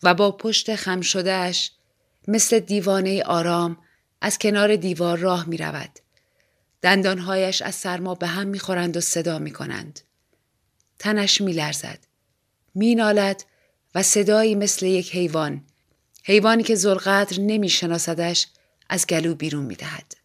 و 0.07 0.15
با 0.15 0.33
پشت 0.33 0.77
خم 0.77 1.01
شدهش 1.01 1.71
مثل 2.29 2.59
دیوانه 2.59 3.23
آرام 3.23 3.77
از 4.21 4.39
کنار 4.39 4.77
دیوار 4.77 5.19
راه 5.19 5.49
می 5.49 5.57
رود. 5.57 5.91
دندانهایش 6.83 7.63
از 7.63 7.75
سرما 7.75 8.15
به 8.15 8.27
هم 8.27 8.47
می 8.47 8.59
خورند 8.59 8.97
و 8.97 9.01
صدا 9.01 9.39
می 9.39 9.51
کنند. 9.51 10.01
تنش 10.99 11.41
می 11.41 11.53
لرزد. 11.53 11.99
می 12.75 12.95
نالد 12.95 13.45
و 13.95 14.03
صدایی 14.03 14.55
مثل 14.55 14.87
یک 14.87 15.15
حیوان 15.15 15.65
حیوانی 16.25 16.63
که 16.63 16.75
زلقدر 16.75 17.41
نمی 17.41 17.69
شناسدش 17.69 18.47
از 18.89 19.07
گلو 19.07 19.35
بیرون 19.35 19.65
می 19.65 19.75
دهد. 19.75 20.17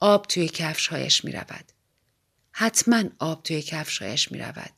آب 0.00 0.26
توی 0.26 0.48
کفشهایش 0.48 1.24
می 1.24 1.32
رود. 1.32 1.64
حتما 2.52 3.02
آب 3.18 3.42
توی 3.42 3.62
کفشهایش 3.62 4.32
می 4.32 4.38
رود. 4.38 4.70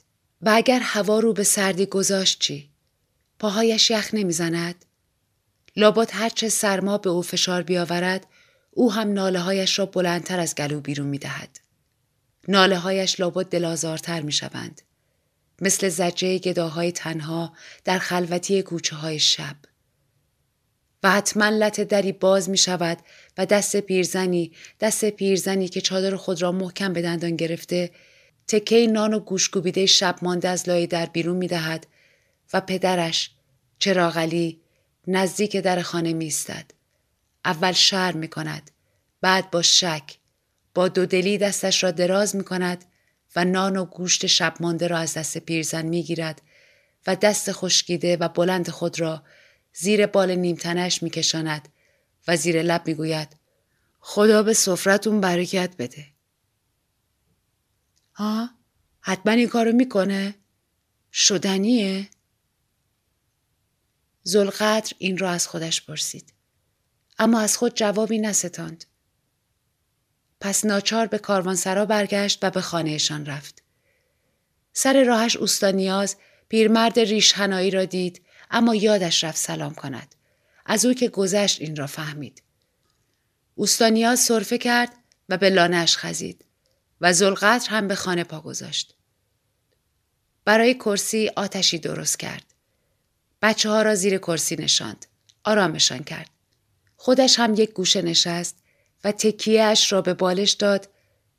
و 0.42 0.52
اگر 0.54 0.80
هوا 0.80 1.18
رو 1.18 1.32
به 1.32 1.44
سردی 1.44 1.86
گذاشت 1.86 2.38
چی؟ 2.40 2.75
پاهایش 3.38 3.90
یخ 3.90 4.10
نمی‌زند؟ 4.12 4.84
لابد 5.76 6.10
هرچه 6.12 6.48
سرما 6.48 6.98
به 6.98 7.10
او 7.10 7.22
فشار 7.22 7.62
بیاورد 7.62 8.26
او 8.70 8.92
هم 8.92 9.12
ناله 9.12 9.38
هایش 9.40 9.78
را 9.78 9.86
بلندتر 9.86 10.40
از 10.40 10.54
گلو 10.54 10.80
بیرون 10.80 11.06
می 11.06 11.18
دهد. 11.18 11.60
ناله 12.48 12.78
هایش 12.78 13.20
لابد 13.20 13.46
دلازارتر 13.46 14.20
می 14.20 14.32
شوند. 14.32 14.82
مثل 15.60 15.88
زجه 15.88 16.38
گداهای 16.38 16.92
تنها 16.92 17.52
در 17.84 17.98
خلوتی 17.98 18.62
کوچه 18.62 18.96
های 18.96 19.18
شب. 19.18 19.56
و 21.02 21.10
حتما 21.10 21.48
لط 21.48 21.80
دری 21.80 22.12
باز 22.12 22.50
می 22.50 22.58
شود 22.58 22.98
و 23.38 23.46
دست 23.46 23.76
پیرزنی 23.76 24.52
دست 24.80 25.04
پیرزنی 25.04 25.68
که 25.68 25.80
چادر 25.80 26.16
خود 26.16 26.42
را 26.42 26.52
محکم 26.52 26.92
به 26.92 27.02
دندان 27.02 27.36
گرفته 27.36 27.90
تکه 28.48 28.86
نان 28.86 29.14
و 29.14 29.18
گوشگوبیده 29.18 29.86
شب 29.86 30.16
مانده 30.22 30.48
از 30.48 30.68
لای 30.68 30.86
در 30.86 31.06
بیرون 31.06 31.36
می 31.36 31.48
دهد 31.48 31.86
و 32.52 32.60
پدرش 32.60 33.30
چراغلی 33.78 34.60
نزدیک 35.06 35.56
در 35.56 35.82
خانه 35.82 36.12
می 36.12 36.26
استد. 36.26 36.70
اول 37.44 37.72
شر 37.72 38.12
می 38.12 38.28
کند 38.28 38.70
بعد 39.20 39.50
با 39.50 39.62
شک 39.62 40.18
با 40.74 40.88
دودلی 40.88 41.38
دستش 41.38 41.84
را 41.84 41.90
دراز 41.90 42.36
می 42.36 42.44
کند 42.44 42.84
و 43.36 43.44
نان 43.44 43.76
و 43.76 43.84
گوشت 43.84 44.26
شب 44.26 44.54
مانده 44.60 44.86
را 44.86 44.98
از 44.98 45.14
دست 45.14 45.38
پیرزن 45.38 45.86
می 45.86 46.02
گیرد 46.02 46.42
و 47.06 47.16
دست 47.16 47.52
خشکیده 47.52 48.16
و 48.16 48.28
بلند 48.28 48.70
خود 48.70 49.00
را 49.00 49.22
زیر 49.72 50.06
بال 50.06 50.34
نیمتنش 50.34 51.02
می 51.02 51.10
کشاند 51.10 51.68
و 52.28 52.36
زیر 52.36 52.62
لب 52.62 52.86
می 52.86 52.94
گوید 52.94 53.36
خدا 54.00 54.42
به 54.42 54.52
سفرتون 54.52 55.20
برکت 55.20 55.76
بده. 55.78 56.06
ها؟ 58.14 58.50
حتما 59.00 59.32
این 59.32 59.48
کارو 59.48 59.72
می‌کنه؟ 59.72 60.34
شدنیه؟ 61.12 62.08
زلقدر 64.28 64.92
این 64.98 65.18
را 65.18 65.30
از 65.30 65.48
خودش 65.48 65.86
پرسید. 65.86 66.32
اما 67.18 67.40
از 67.40 67.56
خود 67.56 67.74
جوابی 67.74 68.18
نستاند. 68.18 68.84
پس 70.40 70.64
ناچار 70.64 71.06
به 71.06 71.18
کاروانسرا 71.18 71.84
برگشت 71.84 72.38
و 72.42 72.50
به 72.50 72.60
خانهشان 72.60 73.26
رفت. 73.26 73.62
سر 74.72 75.04
راهش 75.04 75.36
اوستانیاز 75.36 76.16
پیرمرد 76.48 76.98
ریشهنایی 76.98 77.70
را 77.70 77.84
دید 77.84 78.22
اما 78.50 78.74
یادش 78.74 79.24
رفت 79.24 79.38
سلام 79.38 79.74
کند. 79.74 80.14
از 80.64 80.84
او 80.84 80.94
که 80.94 81.08
گذشت 81.08 81.60
این 81.60 81.76
را 81.76 81.86
فهمید. 81.86 82.42
اوستانیاز 83.54 84.20
صرفه 84.20 84.58
کرد 84.58 84.92
و 85.28 85.36
به 85.36 85.50
لانش 85.50 85.96
خزید 85.96 86.44
و 87.00 87.12
زلقدر 87.12 87.70
هم 87.70 87.88
به 87.88 87.94
خانه 87.94 88.24
پا 88.24 88.40
گذاشت. 88.40 88.94
برای 90.44 90.74
کرسی 90.74 91.30
آتشی 91.36 91.78
درست 91.78 92.18
کرد. 92.18 92.45
بچه 93.46 93.68
ها 93.68 93.82
را 93.82 93.94
زیر 93.94 94.18
کرسی 94.18 94.56
نشاند. 94.56 95.06
آرامشان 95.44 96.04
کرد. 96.04 96.30
خودش 96.96 97.38
هم 97.38 97.54
یک 97.54 97.72
گوشه 97.72 98.02
نشست 98.02 98.56
و 99.04 99.12
تکیهش 99.12 99.92
را 99.92 100.02
به 100.02 100.14
بالش 100.14 100.52
داد 100.52 100.88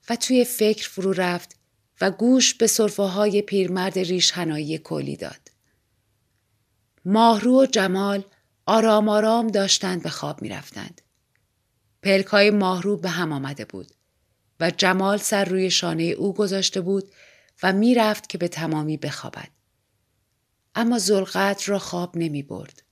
و 0.10 0.16
توی 0.16 0.46
فکر 0.46 0.90
فرو 0.90 1.14
رفت 1.14 1.56
و 2.02 2.12
گوش 2.12 2.54
به 2.54 2.68
صرفه 2.68 3.04
های 3.04 3.42
پیرمرد 3.42 4.00
ریشهنایی 4.00 4.78
کلی 4.78 5.16
داد. 5.16 5.52
ماهرو 7.06 7.62
و 7.62 7.66
جمال 7.66 8.24
آرام 8.66 9.10
آرام 9.10 9.48
داشتند 9.48 10.04
به 10.04 10.10
خواب 10.10 10.42
می 10.42 10.50
رفتند. 10.50 11.02
پلک 12.04 12.26
های 12.26 12.52
ماهرو 12.52 12.98
به 12.98 13.10
هم 13.10 13.32
آمده 13.32 13.66
بود 13.66 13.92
و 14.60 14.72
جمال 14.72 15.18
سر 15.18 15.46
روی 15.46 15.72
شانه 15.72 16.04
او 16.04 16.34
گذاشته 16.34 16.82
بود 16.82 17.12
و 17.64 17.74
می 17.74 17.96
رفت 17.96 18.30
که 18.30 18.38
به 18.38 18.48
تمامی 18.48 18.98
بخوابد. 18.98 19.57
اما 20.78 21.00
زلقت 21.00 21.70
را 21.70 21.80
خواب 21.80 22.18
نمی 22.18 22.44
برد. 22.44 22.84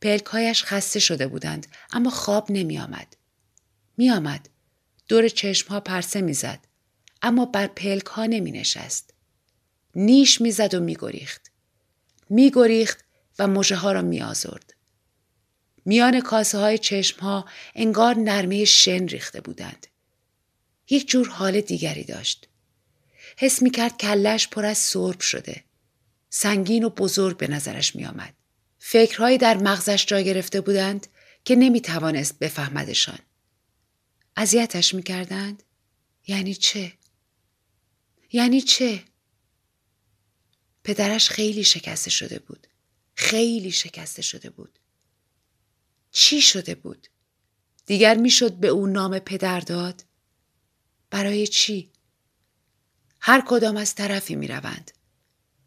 پلکایش 0.00 0.64
خسته 0.64 1.00
شده 1.00 1.26
بودند 1.26 1.66
اما 1.92 2.10
خواب 2.10 2.46
نمی 2.50 2.78
آمد. 2.78 3.16
می 3.96 4.10
آمد. 4.10 4.48
دور 5.08 5.28
چشم 5.28 5.68
ها 5.68 5.80
پرسه 5.80 6.20
می 6.20 6.34
زد. 6.34 6.58
اما 7.22 7.44
بر 7.44 7.66
پلک 7.66 8.06
ها 8.06 8.26
نمی 8.26 8.52
نشست. 8.52 9.14
نیش 9.94 10.40
می 10.40 10.50
زد 10.50 10.74
و 10.74 10.80
می 10.80 10.96
گریخت. 11.00 11.50
می 12.30 12.50
گریخت 12.54 13.04
و 13.38 13.46
مجه 13.48 13.76
ها 13.76 13.92
را 13.92 14.02
می 14.02 14.22
آزرد. 14.22 14.74
میان 15.84 16.20
کاسه 16.20 16.58
های 16.58 16.78
چشم 16.78 17.20
ها 17.20 17.44
انگار 17.74 18.16
نرمه 18.16 18.64
شن 18.64 19.06
ریخته 19.06 19.40
بودند. 19.40 19.86
یک 20.90 21.08
جور 21.08 21.28
حال 21.28 21.60
دیگری 21.60 22.04
داشت. 22.04 22.48
حس 23.36 23.62
می 23.62 23.70
کرد 23.70 23.96
کلش 23.96 24.48
پر 24.48 24.64
از 24.64 24.78
سرب 24.78 25.20
شده. 25.20 25.64
سنگین 26.36 26.84
و 26.84 26.90
بزرگ 26.90 27.36
به 27.36 27.48
نظرش 27.48 27.96
می 27.96 28.04
آمد. 28.04 28.34
فکرهایی 28.78 29.38
در 29.38 29.56
مغزش 29.56 30.06
جا 30.06 30.20
گرفته 30.20 30.60
بودند 30.60 31.06
که 31.44 31.56
نمی 31.56 31.80
توانست 31.80 32.38
بفهمدشان. 32.38 33.18
اذیتش 34.36 34.94
می 34.94 35.02
کردند؟ 35.02 35.62
یعنی 36.26 36.54
چه؟ 36.54 36.92
یعنی 38.32 38.60
چه؟ 38.60 39.04
پدرش 40.84 41.28
خیلی 41.28 41.64
شکسته 41.64 42.10
شده 42.10 42.38
بود. 42.38 42.66
خیلی 43.14 43.70
شکسته 43.70 44.22
شده 44.22 44.50
بود. 44.50 44.78
چی 46.10 46.40
شده 46.40 46.74
بود؟ 46.74 47.08
دیگر 47.86 48.14
می‌شد 48.14 48.52
به 48.52 48.68
او 48.68 48.86
نام 48.86 49.18
پدر 49.18 49.60
داد؟ 49.60 50.04
برای 51.10 51.46
چی؟ 51.46 51.92
هر 53.20 53.42
کدام 53.46 53.76
از 53.76 53.94
طرفی 53.94 54.36
می 54.36 54.48
روند. 54.48 54.90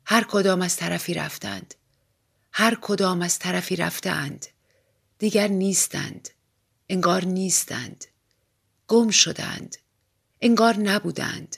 هر 0.09 0.23
کدام 0.23 0.61
از 0.61 0.75
طرفی 0.75 1.13
رفتند. 1.13 1.75
هر 2.51 2.77
کدام 2.81 3.21
از 3.21 3.39
طرفی 3.39 3.75
رفتند. 3.75 4.45
دیگر 5.19 5.47
نیستند. 5.47 6.29
انگار 6.89 7.25
نیستند. 7.25 8.05
گم 8.87 9.09
شدند. 9.09 9.77
انگار 10.41 10.77
نبودند. 10.77 11.57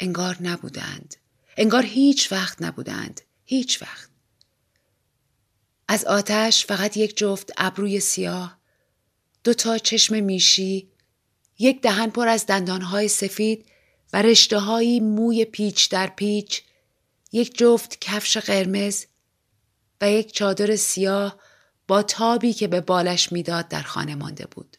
انگار 0.00 0.36
نبودند. 0.40 1.16
انگار 1.56 1.82
هیچ 1.82 2.32
وقت 2.32 2.62
نبودند. 2.62 3.20
هیچ 3.44 3.82
وقت. 3.82 4.08
از 5.88 6.04
آتش 6.04 6.66
فقط 6.66 6.96
یک 6.96 7.16
جفت 7.16 7.50
ابروی 7.56 8.00
سیاه، 8.00 8.58
دو 9.44 9.54
تا 9.54 9.78
چشم 9.78 10.24
میشی، 10.24 10.88
یک 11.58 11.80
دهن 11.80 12.10
پر 12.10 12.28
از 12.28 12.46
دندانهای 12.46 13.08
سفید 13.08 13.66
و 14.12 14.22
رشته 14.22 15.00
موی 15.00 15.44
پیچ 15.44 15.90
در 15.90 16.06
پیچ، 16.06 16.62
یک 17.32 17.58
جفت 17.58 17.98
کفش 18.00 18.36
قرمز 18.36 19.04
و 20.00 20.10
یک 20.10 20.32
چادر 20.32 20.76
سیاه 20.76 21.38
با 21.88 22.02
تابی 22.02 22.52
که 22.52 22.68
به 22.68 22.80
بالش 22.80 23.32
می‌داد 23.32 23.68
در 23.68 23.82
خانه 23.82 24.14
مانده 24.14 24.46
بود. 24.46 24.76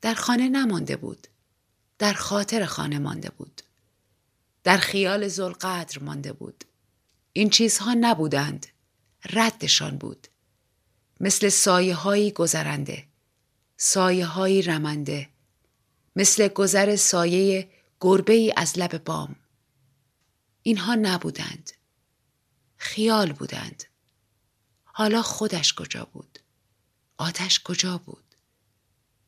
در 0.00 0.14
خانه 0.14 0.48
نمانده 0.48 0.96
بود. 0.96 1.26
در 1.98 2.12
خاطر 2.12 2.64
خانه 2.64 2.98
مانده 2.98 3.30
بود. 3.30 3.62
در 4.64 4.76
خیال 4.76 5.28
زلقدر 5.28 5.98
مانده 5.98 6.32
بود. 6.32 6.64
این 7.32 7.50
چیزها 7.50 7.94
نبودند. 8.00 8.66
ردشان 9.30 9.96
بود. 9.96 10.28
مثل 11.20 11.48
سایه 11.48 11.94
هایی 11.94 12.30
گذرنده. 12.30 13.04
سایه 13.76 14.26
هایی 14.26 14.62
رمنده. 14.62 15.28
مثل 16.16 16.48
گذر 16.48 16.96
سایه 16.96 17.68
گربه 18.00 18.32
ای 18.32 18.52
از 18.56 18.78
لب 18.78 19.04
بام. 19.04 19.36
اینها 20.62 20.94
نبودند. 20.94 21.70
خیال 22.76 23.32
بودند. 23.32 23.84
حالا 24.84 25.22
خودش 25.22 25.74
کجا 25.74 26.04
بود؟ 26.04 26.38
آتش 27.16 27.60
کجا 27.62 27.98
بود؟ 27.98 28.24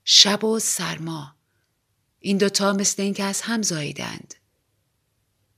شب 0.05 0.45
و 0.45 0.59
سرما. 0.59 1.37
این 2.21 2.39
دوتا 2.39 2.73
مثل 2.73 3.03
اینکه 3.03 3.25
از 3.25 3.41
هم 3.41 3.63
زاییدند. 3.63 4.35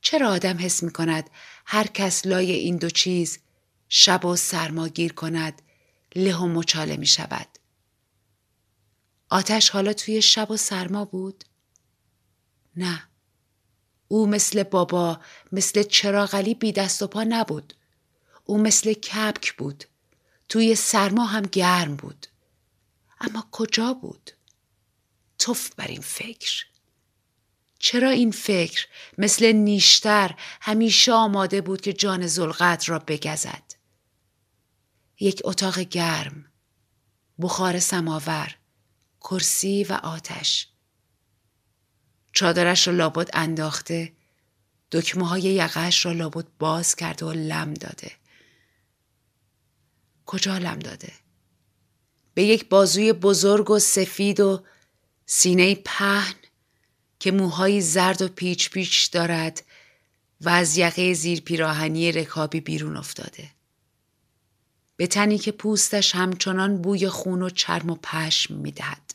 چرا 0.00 0.30
آدم 0.30 0.58
حس 0.58 0.82
می 0.82 0.92
کند 0.92 1.30
هر 1.66 1.86
کس 1.86 2.26
لای 2.26 2.52
این 2.52 2.76
دو 2.76 2.90
چیز 2.90 3.38
شب 3.88 4.24
و 4.24 4.36
سرما 4.36 4.88
گیر 4.88 5.12
کند 5.12 5.62
له 6.16 6.36
و 6.36 6.46
مچاله 6.46 6.96
می 6.96 7.06
شود؟ 7.06 7.48
آتش 9.30 9.70
حالا 9.70 9.92
توی 9.92 10.22
شب 10.22 10.50
و 10.50 10.56
سرما 10.56 11.04
بود؟ 11.04 11.44
نه. 12.76 13.08
او 14.08 14.26
مثل 14.26 14.62
بابا 14.62 15.20
مثل 15.52 15.82
چراغلی 15.82 16.54
بی 16.54 16.72
دست 16.72 17.02
و 17.02 17.06
پا 17.06 17.24
نبود. 17.24 17.74
او 18.44 18.58
مثل 18.58 18.92
کپک 18.92 19.56
بود. 19.56 19.84
توی 20.48 20.74
سرما 20.74 21.24
هم 21.24 21.42
گرم 21.42 21.96
بود. 21.96 22.26
اما 23.20 23.48
کجا 23.50 23.94
بود؟ 23.94 24.30
توف 25.38 25.74
بر 25.74 25.86
این 25.86 26.00
فکر. 26.00 26.66
چرا 27.78 28.10
این 28.10 28.30
فکر 28.30 28.86
مثل 29.18 29.52
نیشتر 29.52 30.34
همیشه 30.60 31.12
آماده 31.12 31.60
بود 31.60 31.80
که 31.80 31.92
جان 31.92 32.26
زلقت 32.26 32.88
را 32.88 32.98
بگزد؟ 32.98 33.62
یک 35.20 35.42
اتاق 35.44 35.78
گرم، 35.78 36.44
بخار 37.40 37.78
سماور، 37.78 38.56
کرسی 39.20 39.84
و 39.84 39.92
آتش. 39.92 40.68
چادرش 42.36 42.88
را 42.88 42.94
لابد 42.94 43.30
انداخته 43.32 44.12
دکمه 44.92 45.28
های 45.28 45.42
یقهش 45.42 46.06
را 46.06 46.12
لابد 46.12 46.46
باز 46.58 46.94
کرده 46.94 47.26
و 47.26 47.32
لم 47.32 47.74
داده. 47.74 48.12
کجا 50.26 50.58
لم 50.58 50.78
داده؟ 50.78 51.12
به 52.34 52.44
یک 52.44 52.68
بازوی 52.68 53.12
بزرگ 53.12 53.70
و 53.70 53.78
سفید 53.78 54.40
و 54.40 54.64
سینه 55.26 55.74
پهن 55.74 56.34
که 57.18 57.32
موهای 57.32 57.80
زرد 57.80 58.22
و 58.22 58.28
پیچ 58.28 58.70
پیچ 58.70 59.10
دارد 59.10 59.62
و 60.40 60.48
از 60.48 60.76
یقه 60.78 61.14
زیر 61.14 61.40
پیراهنی 61.40 62.12
رکابی 62.12 62.60
بیرون 62.60 62.96
افتاده. 62.96 63.50
به 64.96 65.06
تنی 65.06 65.38
که 65.38 65.52
پوستش 65.52 66.14
همچنان 66.14 66.82
بوی 66.82 67.08
خون 67.08 67.42
و 67.42 67.50
چرم 67.50 67.90
و 67.90 67.94
پشم 68.02 68.54
می‌دهد. 68.54 69.05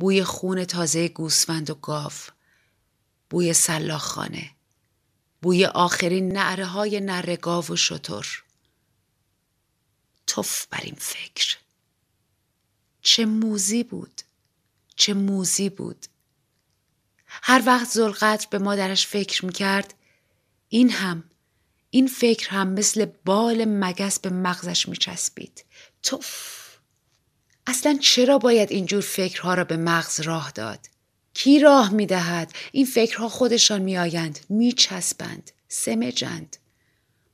بوی 0.00 0.24
خون 0.24 0.64
تازه 0.64 1.08
گوسفند 1.08 1.70
و 1.70 1.74
گاو 1.74 2.12
بوی 3.30 3.52
سلاخانه 3.52 4.50
بوی 5.42 5.64
آخرین 5.64 6.32
نعره 6.32 6.66
های 6.66 7.00
نره 7.00 7.36
گاو 7.36 7.64
و 7.66 7.76
شطور 7.76 8.44
توف 10.26 10.66
بر 10.66 10.80
این 10.82 10.94
فکر. 10.98 11.56
چه 13.02 13.26
موزی 13.26 13.84
بود 13.84 14.22
چه 14.96 15.14
موزی 15.14 15.68
بود. 15.68 16.06
هر 17.26 17.62
وقت 17.66 17.88
زلقدر 17.88 18.46
به 18.50 18.58
مادرش 18.58 19.06
فکر 19.06 19.46
می‌کرد 19.46 19.94
این 20.68 20.90
هم 20.90 21.24
این 21.90 22.06
فکر 22.06 22.48
هم 22.48 22.68
مثل 22.68 23.04
بال 23.04 23.64
مگس 23.64 24.20
به 24.20 24.30
مغزش 24.30 24.88
میچسبید. 24.88 25.64
توف! 26.02 26.59
اصلا 27.70 27.98
چرا 28.00 28.38
باید 28.38 28.72
اینجور 28.72 29.00
فکرها 29.00 29.54
را 29.54 29.64
به 29.64 29.76
مغز 29.76 30.20
راه 30.20 30.50
داد؟ 30.50 30.78
کی 31.34 31.58
راه 31.58 31.90
می 31.92 32.06
دهد؟ 32.06 32.52
این 32.72 32.86
فکرها 32.86 33.28
خودشان 33.28 33.82
می 33.82 33.98
آیند، 33.98 34.38
می 34.48 34.72
چسبند، 34.72 35.50
سمجند. 35.68 36.56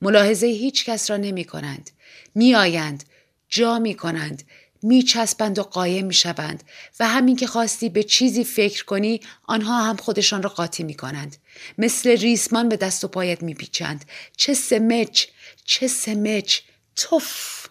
ملاحظه 0.02 0.46
هیچ 0.46 0.84
کس 0.84 1.10
را 1.10 1.16
نمی 1.16 1.44
کنند. 1.44 1.90
می 2.34 2.54
آیند، 2.54 3.04
جا 3.48 3.78
می 3.78 3.94
کنند، 3.94 4.42
میچسبند 4.82 5.58
و 5.58 5.62
قایم 5.62 6.06
می‌شوند 6.06 6.62
و 7.00 7.08
همین 7.08 7.36
که 7.36 7.46
خواستی 7.46 7.88
به 7.88 8.02
چیزی 8.02 8.44
فکر 8.44 8.84
کنی 8.84 9.20
آنها 9.44 9.82
هم 9.82 9.96
خودشان 9.96 10.42
را 10.42 10.50
قاطی 10.50 10.82
می‌کنند 10.82 11.36
مثل 11.78 12.10
ریسمان 12.10 12.68
به 12.68 12.76
دست 12.76 13.04
و 13.04 13.08
پایت 13.08 13.42
میپیچند 13.42 14.04
چه 14.36 14.54
سمچ 14.54 15.26
چه 15.64 15.88
سمچ 15.88 16.60
توف 16.96 17.65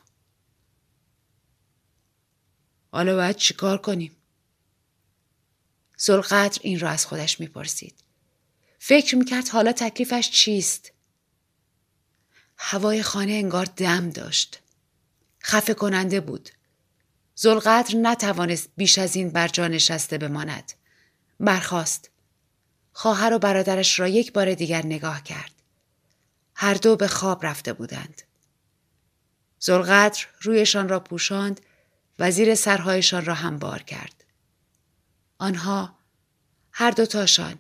حالا 2.96 3.16
باید 3.16 3.36
چیکار 3.36 3.78
کنیم؟ 3.78 4.16
زلقدر 5.98 6.60
این 6.64 6.80
را 6.80 6.90
از 6.90 7.06
خودش 7.06 7.40
می‌پرسید. 7.40 7.96
فکر 8.80 9.16
می‌کرد 9.16 9.48
حالا 9.48 9.72
تکلیفش 9.72 10.30
چیست؟ 10.32 10.92
هوای 12.58 13.04
خانه 13.04 13.32
انگار 13.32 13.66
دم 13.66 14.10
داشت. 14.10 14.62
خفه 15.44 15.74
کننده 15.74 16.20
بود. 16.20 16.50
زلقدر 17.36 17.96
نتوانست 17.96 18.70
بیش 18.78 18.98
از 18.98 19.16
این 19.16 19.30
بر 19.30 19.48
جا 19.48 19.68
نشسته 19.68 20.18
بماند. 20.18 20.74
برخاست. 21.40 22.10
خواهر 22.94 23.34
و 23.34 23.40
برادرش 23.40 24.00
را 24.00 24.08
یک 24.08 24.34
بار 24.34 24.54
دیگر 24.54 24.86
نگاه 24.86 25.24
کرد. 25.24 25.52
هر 26.56 26.74
دو 26.74 26.96
به 26.96 27.08
خواب 27.08 27.46
رفته 27.46 27.74
بودند. 27.74 28.22
زلقدر 29.60 30.26
رویشان 30.42 30.90
را 30.90 31.00
پوشاند 31.00 31.62
و 32.20 32.32
زیر 32.32 32.56
سرهایشان 32.56 33.26
را 33.26 33.34
هم 33.34 33.60
بار 33.60 33.82
کرد. 33.82 34.24
آنها 35.38 35.96
هر 36.72 36.92
دوتاشان 36.92 37.60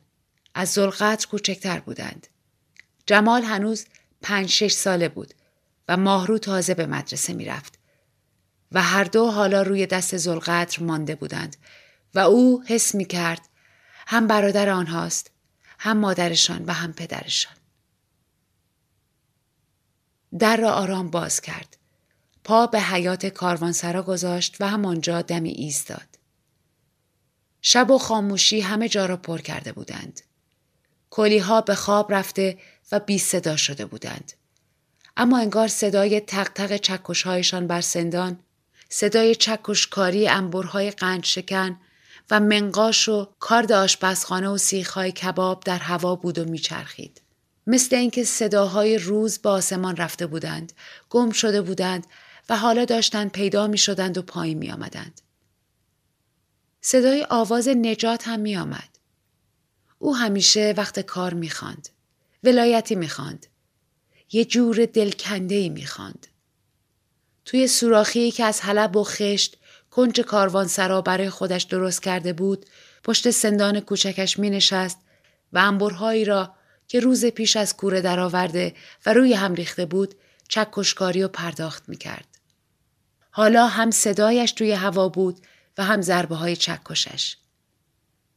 از 0.54 0.70
زلقدر 0.70 1.28
کوچکتر 1.28 1.80
بودند. 1.80 2.28
جمال 3.06 3.44
هنوز 3.44 3.86
پنج 4.22 4.50
شش 4.50 4.72
ساله 4.72 5.10
بود 5.10 5.34
و 5.88 5.98
ماهرو 5.98 6.38
تازه 6.38 6.74
به 6.74 6.86
مدرسه 6.86 7.34
می‌رفت 7.34 7.80
و 8.72 8.82
هر 8.82 9.04
دو 9.04 9.32
حالا 9.32 9.62
روی 9.62 9.86
دست 9.86 10.18
زلقدر 10.18 10.84
مانده 10.84 11.16
بودند 11.16 11.58
و 12.16 12.20
او 12.20 12.64
حس 12.68 12.96
می 12.96 13.06
کرد 13.06 13.50
هم 14.08 14.28
برادر 14.28 14.70
آنهاست 14.70 15.32
هم 15.80 15.98
مادرشان 15.98 16.66
و 16.66 16.74
هم 16.74 16.94
پدرشان. 16.94 17.54
در 20.40 20.58
را 20.58 20.72
آرام 20.72 21.10
باز 21.10 21.42
کرد. 21.42 21.78
پا 22.46 22.68
به 22.68 22.82
حیات 22.82 23.26
کاروانسرا 23.26 24.04
گذاشت 24.04 24.58
و 24.60 24.68
همانجا 24.68 25.22
دمی 25.22 25.50
ایستاد. 25.50 26.08
شب 27.62 27.92
و 27.92 27.98
خاموشی 27.98 28.62
همه 28.62 28.90
جا 28.90 29.06
را 29.06 29.18
پر 29.18 29.38
کرده 29.42 29.72
بودند. 29.72 30.22
کلیها 31.10 31.62
به 31.62 31.76
خواب 31.76 32.14
رفته 32.14 32.58
و 32.92 33.00
بی 33.00 33.20
صدا 33.20 33.56
شده 33.56 33.86
بودند. 33.86 34.34
اما 35.18 35.40
انگار 35.40 35.68
صدای 35.68 36.20
تق 36.20 36.48
تق 36.48 36.78
چکشهایشان 36.78 37.68
بر 37.68 37.82
سندان 37.82 38.40
صدای 38.90 39.36
چکشکاری 39.36 40.28
انبرهای 40.28 40.92
قند 40.92 41.24
شکن 41.24 41.80
و 42.32 42.40
منقاش 42.40 43.10
و 43.10 43.28
کارد 43.40 43.72
آشپزخانه 43.72 44.50
و 44.50 44.58
سیخهای 44.58 45.12
کباب 45.12 45.64
در 45.64 45.78
هوا 45.78 46.16
بود 46.16 46.40
و 46.40 46.46
میچرخید. 46.46 47.22
مثل 47.68 47.96
اینکه 47.96 48.24
صداهای 48.24 48.98
روز 48.98 49.42
با 49.42 49.52
آسمان 49.52 49.98
رفته 49.98 50.28
بودند، 50.28 50.74
گم 51.10 51.32
شده 51.32 51.62
بودند 51.62 52.08
و 52.50 52.58
حالا 52.58 52.86
داشتند 52.86 53.32
پیدا 53.32 53.68
می 53.68 53.78
شدند 53.78 54.18
و 54.18 54.22
پایین 54.22 54.58
می 54.58 54.72
آمدند. 54.72 55.22
صدای 56.82 57.28
آواز 57.30 57.68
نجات 57.68 58.28
هم 58.28 58.40
می 58.40 58.58
آمد. 58.58 58.90
او 60.00 60.16
همیشه 60.16 60.74
وقت 60.78 61.00
کار 61.00 61.34
می 61.34 61.50
خاند. 61.50 61.90
ولایتی 62.44 62.96
می 62.96 63.10
خاند. 63.10 63.46
یه 64.32 64.46
جور 64.46 64.86
دلکنده 64.86 65.56
ای 65.56 65.70
می 65.70 65.86
خاند. 65.86 66.28
توی 67.46 67.68
سوراخی 67.68 68.32
که 68.32 68.46
از 68.46 68.62
حلب 68.62 68.96
و 68.96 69.04
خشت 69.04 69.58
کنج 69.92 70.22
کاروانسرا 70.22 71.02
برای 71.02 71.30
خودش 71.30 71.64
درست 71.64 72.04
کرده 72.04 72.34
بود 72.34 72.66
پشت 73.04 73.30
سندان 73.30 73.80
کوچکش 73.80 74.40
می 74.40 74.50
نشست 74.50 75.00
و 75.54 75.58
انبرهایی 75.58 76.26
را 76.26 76.56
که 76.88 77.00
روز 77.00 77.26
پیش 77.26 77.56
از 77.56 77.78
کوره 77.78 78.02
درآورده 78.02 78.76
و 79.06 79.14
روی 79.14 79.34
هم 79.34 79.56
ریخته 79.56 79.86
بود 79.86 80.16
چکشکاری 80.50 81.24
و 81.24 81.28
پرداخت 81.28 81.90
می 81.90 81.98
کرد. 81.98 82.35
حالا 83.38 83.68
هم 83.68 83.92
صدایش 83.92 84.52
توی 84.52 84.72
هوا 84.72 85.10
بود 85.10 85.40
و 85.78 85.84
هم 85.84 86.02
ضربه 86.02 86.36
های 86.36 86.56
چکشش. 86.56 87.38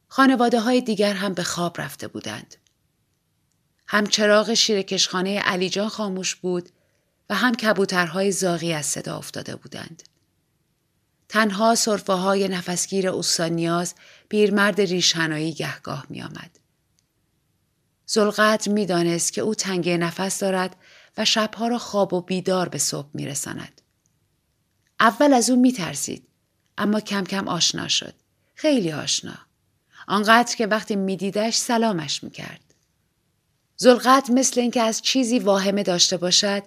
خانواده 0.07 0.59
های 0.59 0.81
دیگر 0.81 1.13
هم 1.13 1.33
به 1.33 1.43
خواب 1.43 1.81
رفته 1.81 2.07
بودند. 2.07 2.55
هم 3.87 4.07
چراغ 4.07 4.53
شیرکشخانه 4.53 5.39
علیجان 5.39 5.89
خاموش 5.89 6.35
بود 6.35 6.69
و 7.29 7.35
هم 7.35 7.55
کبوترهای 7.55 8.31
زاغی 8.31 8.73
از 8.73 8.85
صدا 8.85 9.17
افتاده 9.17 9.55
بودند. 9.55 10.03
تنها 11.29 11.75
صرفه 11.75 12.13
های 12.13 12.47
نفسگیر 12.47 13.07
اوسانیاز 13.07 13.95
پیرمرد 14.29 14.81
ریشهنایی 14.81 15.53
گهگاه 15.53 16.05
می 16.09 16.21
آمد. 16.21 16.59
زلقدر 18.05 18.71
می 18.71 18.85
دانست 18.85 19.33
که 19.33 19.41
او 19.41 19.55
تنگه 19.55 19.97
نفس 19.97 20.39
دارد 20.39 20.75
و 21.17 21.25
شبها 21.25 21.67
را 21.67 21.77
خواب 21.77 22.13
و 22.13 22.21
بیدار 22.21 22.69
به 22.69 22.77
صبح 22.77 23.09
می 23.13 23.25
رساند. 23.25 23.78
اول 24.99 25.33
از 25.33 25.49
او 25.49 25.59
می 25.59 25.71
ترسید 25.71 26.27
اما 26.77 26.99
کم 26.99 27.23
کم 27.23 27.47
آشنا 27.47 27.87
شد. 27.87 28.13
خیلی 28.55 28.91
آشنا. 28.91 29.35
آنقدر 30.07 30.55
که 30.55 30.67
وقتی 30.67 30.95
میدیدش 30.95 31.55
سلامش 31.55 32.23
می‌کرد. 32.23 32.61
زلقدر 33.77 34.33
مثل 34.33 34.61
اینکه 34.61 34.81
از 34.81 35.01
چیزی 35.01 35.39
واهمه 35.39 35.83
داشته 35.83 36.17
باشد 36.17 36.63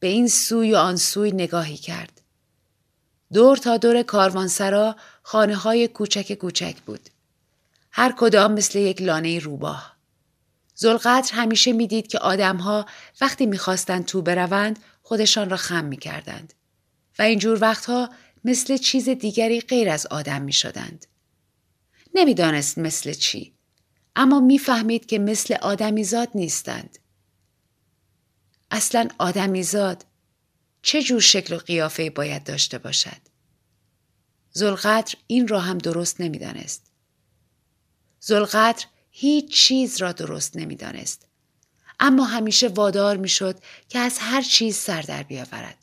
به 0.00 0.06
این 0.06 0.28
سوی 0.28 0.72
و 0.72 0.76
آن 0.76 0.96
سوی 0.96 1.32
نگاهی 1.32 1.76
کرد. 1.76 2.20
دور 3.32 3.56
تا 3.56 3.76
دور 3.76 4.02
کاروانسرا 4.02 4.96
خانه 5.22 5.56
های 5.56 5.88
کوچک 5.88 6.34
کوچک 6.34 6.76
بود. 6.86 7.10
هر 7.92 8.14
کدام 8.18 8.52
مثل 8.52 8.78
یک 8.78 9.02
لانه 9.02 9.38
روباه. 9.38 9.96
زلقدر 10.74 11.32
همیشه 11.34 11.72
می‌دید 11.72 12.06
که 12.06 12.18
آدمها 12.18 12.86
وقتی 13.20 13.46
می‌خواستند 13.46 14.04
تو 14.04 14.22
بروند 14.22 14.78
خودشان 15.02 15.50
را 15.50 15.56
خم 15.56 15.84
می‌کردند 15.84 16.54
و 17.20 17.22
اینجور 17.22 17.58
وقتها 17.60 18.10
مثل 18.44 18.76
چیز 18.76 19.08
دیگری 19.08 19.60
غیر 19.60 19.88
از 19.88 20.06
آدم 20.06 20.42
می 20.42 20.52
شدند. 20.52 21.06
نمی‌دانست 22.14 22.78
مثل 22.78 23.12
چی 23.12 23.54
اما 24.16 24.40
می‌فهمید 24.40 25.06
که 25.06 25.18
مثل 25.18 25.54
آدمیزاد 25.54 26.28
نیستند. 26.34 26.98
اصلا 28.70 29.08
آدمیزاد 29.18 30.06
چه 30.82 31.02
جور 31.02 31.20
شکل 31.20 31.54
و 31.54 31.58
قیافه 31.58 32.10
باید 32.10 32.44
داشته 32.44 32.78
باشد؟ 32.78 33.20
زلقدر 34.50 35.14
این 35.26 35.48
را 35.48 35.60
هم 35.60 35.78
درست 35.78 36.20
نمی‌دانست. 36.20 36.92
زلقدر 38.20 38.86
هیچ 39.10 39.52
چیز 39.52 39.96
را 39.96 40.12
درست 40.12 40.56
نمی‌دانست. 40.56 41.26
اما 42.00 42.24
همیشه 42.24 42.68
وادار 42.68 43.16
می‌شد 43.16 43.60
که 43.88 43.98
از 43.98 44.18
هر 44.18 44.42
چیز 44.42 44.76
سر 44.76 45.02
در 45.02 45.22
بیاورد. 45.22 45.79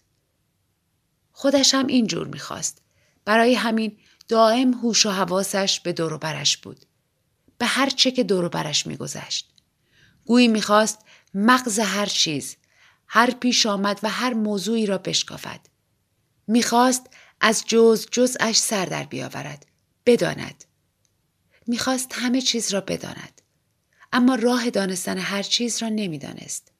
خودش 1.39 1.73
هم 1.73 1.87
اینجور 1.87 2.27
می‌خواست. 2.27 2.81
برای 3.25 3.53
همین 3.53 3.97
دائم 4.27 4.73
هوش 4.73 5.05
و 5.05 5.09
حواسش 5.09 5.79
به 5.79 5.93
دور 5.93 6.17
برش 6.17 6.57
بود. 6.57 6.85
به 7.57 7.65
هر 7.65 7.89
چه 7.89 8.11
که 8.11 8.23
دور 8.23 8.49
برش 8.49 8.87
میگذشت. 8.87 9.53
گویی 10.25 10.47
می‌خواست 10.47 10.99
مغز 11.33 11.79
هر 11.79 12.05
چیز، 12.05 12.55
هر 13.07 13.31
پیش 13.31 13.65
آمد 13.65 13.99
و 14.03 14.09
هر 14.09 14.33
موضوعی 14.33 14.85
را 14.85 14.97
بشکافد. 14.97 15.59
می‌خواست 16.47 17.09
از 17.41 17.63
جز 17.67 18.07
جزش 18.11 18.57
سر 18.57 18.85
در 18.85 19.03
بیاورد. 19.03 19.65
بداند. 20.05 20.63
می‌خواست 21.67 22.09
همه 22.13 22.41
چیز 22.41 22.73
را 22.73 22.81
بداند. 22.81 23.41
اما 24.13 24.35
راه 24.35 24.69
دانستن 24.69 25.17
هر 25.17 25.43
چیز 25.43 25.81
را 25.81 25.89
نمی‌دانست. 25.89 26.71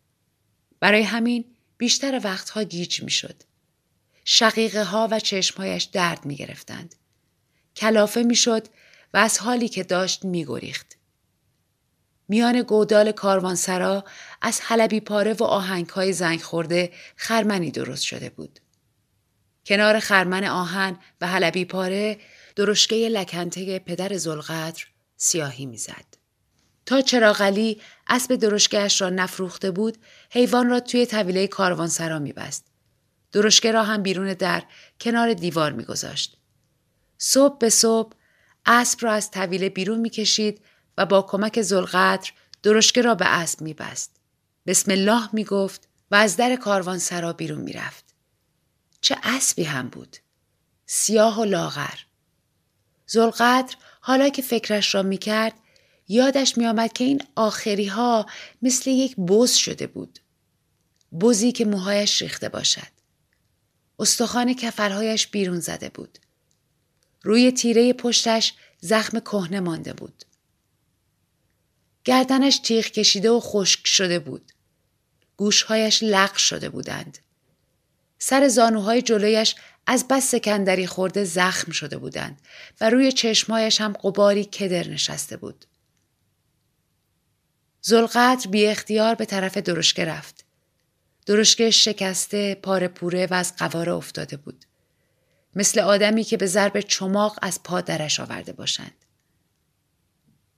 برای 0.79 1.03
همین 1.03 1.45
بیشتر 1.77 2.21
وقتها 2.23 2.63
گیج 2.63 3.03
می‌شد. 3.03 3.43
شقیقه 4.29 4.83
ها 4.83 5.07
و 5.11 5.19
چشمهایش 5.19 5.83
درد 5.83 6.25
می 6.25 6.35
گرفتند. 6.35 6.95
کلافه 7.75 8.23
می 8.23 8.35
شد 8.35 8.67
و 9.13 9.17
از 9.17 9.39
حالی 9.39 9.69
که 9.69 9.83
داشت 9.83 10.25
می 10.25 10.45
گریخت. 10.45 10.97
میان 12.27 12.61
گودال 12.61 13.11
کاروانسرا 13.11 14.05
از 14.41 14.61
حلبی 14.61 14.99
پاره 14.99 15.33
و 15.33 15.43
آهنگ 15.43 15.89
های 15.89 16.13
زنگ 16.13 16.41
خورده 16.41 16.91
خرمنی 17.15 17.71
درست 17.71 18.03
شده 18.03 18.29
بود. 18.29 18.59
کنار 19.65 19.99
خرمن 19.99 20.43
آهن 20.43 20.99
و 21.21 21.27
حلبی 21.27 21.65
پاره 21.65 22.17
درشکه 22.55 22.95
لکنته 22.95 23.79
پدر 23.79 24.17
زلقدر 24.17 24.85
سیاهی 25.17 25.65
می‌زد. 25.65 26.17
تا 26.85 27.01
چراغلی 27.01 27.81
اسب 28.07 28.35
درشکهاش 28.35 29.01
را 29.01 29.09
نفروخته 29.09 29.71
بود 29.71 29.97
حیوان 30.31 30.69
را 30.69 30.79
توی 30.79 31.05
طویله 31.05 31.47
کاروانسرا 31.47 32.19
میبست 32.19 32.76
درشکه 33.31 33.71
را 33.71 33.83
هم 33.83 34.03
بیرون 34.03 34.33
در 34.33 34.63
کنار 34.99 35.33
دیوار 35.33 35.71
میگذاشت. 35.71 36.37
صبح 37.17 37.57
به 37.57 37.69
صبح 37.69 38.13
اسب 38.65 38.99
را 39.01 39.11
از 39.11 39.31
طویله 39.31 39.69
بیرون 39.69 39.99
می‌کشید 39.99 40.61
و 40.97 41.05
با 41.05 41.21
کمک 41.21 41.61
زلقدر 41.61 42.31
درشکه 42.63 43.01
را 43.01 43.15
به 43.15 43.25
اسب 43.25 43.61
میبست. 43.61 44.15
بسم 44.67 44.91
الله 44.91 45.29
می‌گفت 45.33 45.87
و 46.11 46.15
از 46.15 46.37
در 46.37 46.55
کاروان 46.55 46.99
سرا 46.99 47.33
بیرون 47.33 47.61
می‌رفت. 47.61 48.05
چه 49.01 49.17
اسبی 49.23 49.63
هم 49.63 49.89
بود. 49.89 50.17
سیاه 50.85 51.41
و 51.41 51.43
لاغر. 51.43 51.99
زلقدر 53.05 53.75
حالا 54.01 54.29
که 54.29 54.41
فکرش 54.41 54.95
را 54.95 55.03
می‌کرد 55.03 55.53
یادش 56.07 56.57
میآمد 56.57 56.93
که 56.93 57.03
این 57.03 57.21
آخری 57.35 57.87
ها 57.87 58.25
مثل 58.61 58.89
یک 58.89 59.15
بز 59.15 59.51
شده 59.53 59.87
بود. 59.87 60.19
بزی 61.19 61.51
که 61.51 61.65
موهایش 61.65 62.21
ریخته 62.21 62.49
باشد. 62.49 62.96
استخوان 63.99 64.53
کفرهایش 64.53 65.27
بیرون 65.27 65.59
زده 65.59 65.89
بود. 65.89 66.17
روی 67.23 67.51
تیره 67.51 67.93
پشتش 67.93 68.53
زخم 68.81 69.19
کهنه 69.19 69.59
مانده 69.59 69.93
بود. 69.93 70.23
گردنش 72.03 72.57
تیغ 72.57 72.85
کشیده 72.85 73.31
و 73.31 73.39
خشک 73.39 73.87
شده 73.87 74.19
بود. 74.19 74.51
گوشهایش 75.37 76.03
لق 76.03 76.35
شده 76.35 76.69
بودند. 76.69 77.17
سر 78.19 78.47
زانوهای 78.47 79.01
جلویش 79.01 79.55
از 79.87 80.07
بس 80.07 80.31
سکندری 80.31 80.87
خورده 80.87 81.23
زخم 81.23 81.71
شده 81.71 81.97
بودند 81.97 82.41
و 82.81 82.89
روی 82.89 83.11
چشمهایش 83.11 83.81
هم 83.81 83.93
قباری 83.93 84.45
کدر 84.45 84.87
نشسته 84.87 85.37
بود. 85.37 85.65
زلقدر 87.81 88.49
بی 88.51 88.65
اختیار 88.65 89.15
به 89.15 89.25
طرف 89.25 89.57
درشکه 89.57 90.05
رفت. 90.05 90.46
درشکه 91.27 91.71
شکسته 91.71 92.55
پاره 92.55 92.87
پوره 92.87 93.27
و 93.31 93.33
از 93.33 93.55
قواره 93.55 93.93
افتاده 93.93 94.37
بود. 94.37 94.65
مثل 95.55 95.79
آدمی 95.79 96.23
که 96.23 96.37
به 96.37 96.45
ضرب 96.45 96.79
چماق 96.79 97.39
از 97.41 97.63
پا 97.63 97.81
درش 97.81 98.19
آورده 98.19 98.53
باشند. 98.53 99.05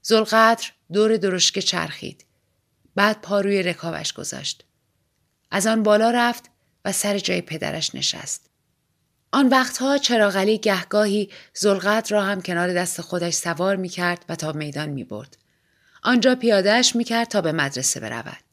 زلقدر 0.02 0.72
دور 0.94 1.18
درشکه 1.18 1.62
چرخید. 1.62 2.26
بعد 2.96 3.22
پا 3.22 3.42
روی 3.42 3.64
رکابش 3.64 4.14
گذاشت. 4.14 4.64
از 5.52 5.68
آن 5.68 5.84
بالا 5.84 6.12
رفت 6.12 6.50
و 6.86 6.92
سر 6.92 7.20
جای 7.20 7.42
پدرش 7.42 7.96
نشست. 7.96 8.50
آن 9.32 9.50
وقتها 9.50 9.98
چراغلی 9.98 10.58
گهگاهی 10.58 11.30
زلقدر 11.54 12.12
را 12.12 12.24
هم 12.24 12.42
کنار 12.42 12.74
دست 12.74 13.02
خودش 13.02 13.34
سوار 13.34 13.76
می 13.76 13.90
کرد 13.90 14.26
و 14.30 14.36
تا 14.36 14.52
میدان 14.52 14.90
می 14.90 15.04
برد. 15.04 15.38
آنجا 16.04 16.36
پیادهش 16.36 16.96
می 16.96 17.04
کرد 17.04 17.28
تا 17.28 17.42
به 17.42 17.52
مدرسه 17.52 18.00
برود. 18.00 18.44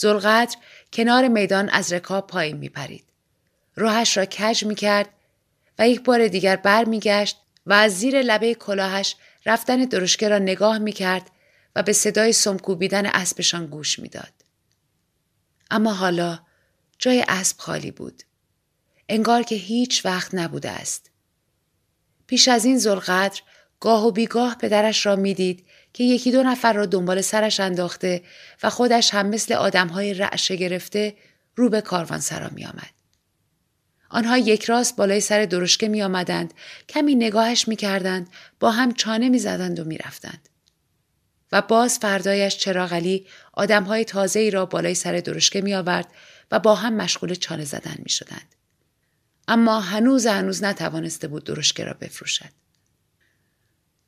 زلقدر 0.00 0.56
کنار 0.92 1.28
میدان 1.28 1.68
از 1.68 1.92
رکاب 1.92 2.26
پایین 2.26 2.56
می 2.56 2.68
پرید. 2.68 3.04
راهش 3.76 4.16
را 4.16 4.24
کج 4.24 4.64
می 4.64 4.74
کرد 4.74 5.08
و 5.78 5.88
یک 5.88 6.04
بار 6.04 6.28
دیگر 6.28 6.56
بر 6.56 6.84
می 6.84 7.00
گشت 7.00 7.36
و 7.66 7.72
از 7.72 7.98
زیر 7.98 8.22
لبه 8.22 8.54
کلاهش 8.54 9.16
رفتن 9.46 9.76
درشکه 9.76 10.28
را 10.28 10.38
نگاه 10.38 10.78
می 10.78 10.92
کرد 10.92 11.30
و 11.76 11.82
به 11.82 11.92
صدای 11.92 12.32
سمکوبیدن 12.32 13.06
اسبشان 13.06 13.66
گوش 13.66 13.98
می‌داد. 13.98 14.32
اما 15.70 15.92
حالا 15.92 16.38
جای 16.98 17.24
اسب 17.28 17.58
خالی 17.58 17.90
بود. 17.90 18.22
انگار 19.08 19.42
که 19.42 19.54
هیچ 19.54 20.06
وقت 20.06 20.34
نبوده 20.34 20.70
است. 20.70 21.10
پیش 22.26 22.48
از 22.48 22.64
این 22.64 22.78
زلقدر 22.78 23.40
گاه 23.80 24.06
و 24.06 24.10
بیگاه 24.10 24.58
پدرش 24.58 25.06
را 25.06 25.16
می‌دید 25.16 25.66
که 25.92 26.04
یکی 26.04 26.32
دو 26.32 26.42
نفر 26.42 26.72
را 26.72 26.86
دنبال 26.86 27.20
سرش 27.20 27.60
انداخته 27.60 28.22
و 28.62 28.70
خودش 28.70 29.14
هم 29.14 29.26
مثل 29.26 29.54
آدمهای 29.54 30.14
رعشه 30.14 30.56
گرفته 30.56 31.16
رو 31.56 31.68
به 31.68 31.80
کاروانسرا 31.80 32.48
می 32.54 32.64
آمد. 32.64 32.90
آنها 34.10 34.38
یک 34.38 34.64
راست 34.64 34.96
بالای 34.96 35.20
سر 35.20 35.44
درشکه 35.44 35.88
می 35.88 36.02
آمدند، 36.02 36.54
کمی 36.88 37.14
نگاهش 37.14 37.68
می 37.68 37.76
کردند، 37.76 38.28
با 38.60 38.70
هم 38.70 38.92
چانه 38.92 39.28
می 39.28 39.38
زدند 39.38 39.80
و 39.80 39.84
می 39.84 39.98
رفتند. 39.98 40.48
و 41.52 41.62
باز 41.62 41.98
فردایش 41.98 42.56
چراغلی 42.56 43.26
آدمهای 43.52 44.04
تازه 44.04 44.40
ای 44.40 44.50
را 44.50 44.66
بالای 44.66 44.94
سر 44.94 45.12
درشکه 45.12 45.60
می 45.60 45.74
آورد 45.74 46.08
و 46.50 46.58
با 46.58 46.74
هم 46.74 46.94
مشغول 46.94 47.34
چانه 47.34 47.64
زدن 47.64 47.96
می 47.98 48.10
شدند. 48.10 48.54
اما 49.48 49.80
هنوز 49.80 50.26
هنوز 50.26 50.64
نتوانسته 50.64 51.28
بود 51.28 51.44
درشکه 51.44 51.84
را 51.84 51.92
بفروشد. 52.00 52.50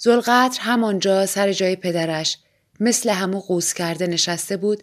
زلقدر 0.03 0.61
همانجا 0.61 1.27
سر 1.27 1.53
جای 1.53 1.77
پدرش 1.77 2.39
مثل 2.81 3.11
همو 3.11 3.41
قوس 3.41 3.75
کرده 3.75 4.07
نشسته 4.07 4.57
بود 4.57 4.83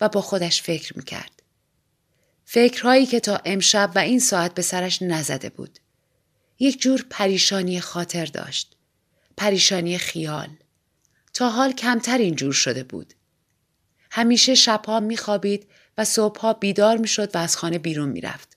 و 0.00 0.08
با 0.08 0.20
خودش 0.20 0.62
فکر 0.62 0.96
می 0.96 1.04
کرد. 1.04 1.42
فکرهایی 2.44 3.06
که 3.06 3.20
تا 3.20 3.40
امشب 3.44 3.92
و 3.94 3.98
این 3.98 4.20
ساعت 4.20 4.54
به 4.54 4.62
سرش 4.62 5.02
نزده 5.02 5.50
بود. 5.50 5.78
یک 6.58 6.80
جور 6.80 7.06
پریشانی 7.10 7.80
خاطر 7.80 8.24
داشت. 8.24 8.76
پریشانی 9.36 9.98
خیال. 9.98 10.48
تا 11.34 11.50
حال 11.50 11.72
کمتر 11.72 12.18
اینجور 12.18 12.52
شده 12.52 12.84
بود. 12.84 13.14
همیشه 14.10 14.54
شبها 14.54 15.00
میخوابید 15.00 15.66
و 15.98 16.04
صبحها 16.04 16.52
بیدار 16.52 16.96
می‌شد 16.96 17.34
و 17.34 17.38
از 17.38 17.56
خانه 17.56 17.78
بیرون 17.78 18.08
می‌رفت. 18.08 18.56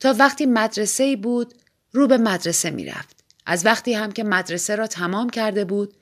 تا 0.00 0.14
وقتی 0.18 0.46
مدرسه 0.46 1.16
بود 1.16 1.54
رو 1.92 2.06
به 2.06 2.18
مدرسه 2.18 2.70
می‌رفت. 2.70 3.23
از 3.46 3.66
وقتی 3.66 3.92
هم 3.94 4.12
که 4.12 4.24
مدرسه 4.24 4.76
را 4.76 4.86
تمام 4.86 5.30
کرده 5.30 5.64
بود 5.64 5.94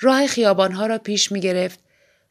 راه 0.00 0.26
خیابانها 0.26 0.86
را 0.86 0.98
پیش 0.98 1.32
می 1.32 1.40
گرفت 1.40 1.80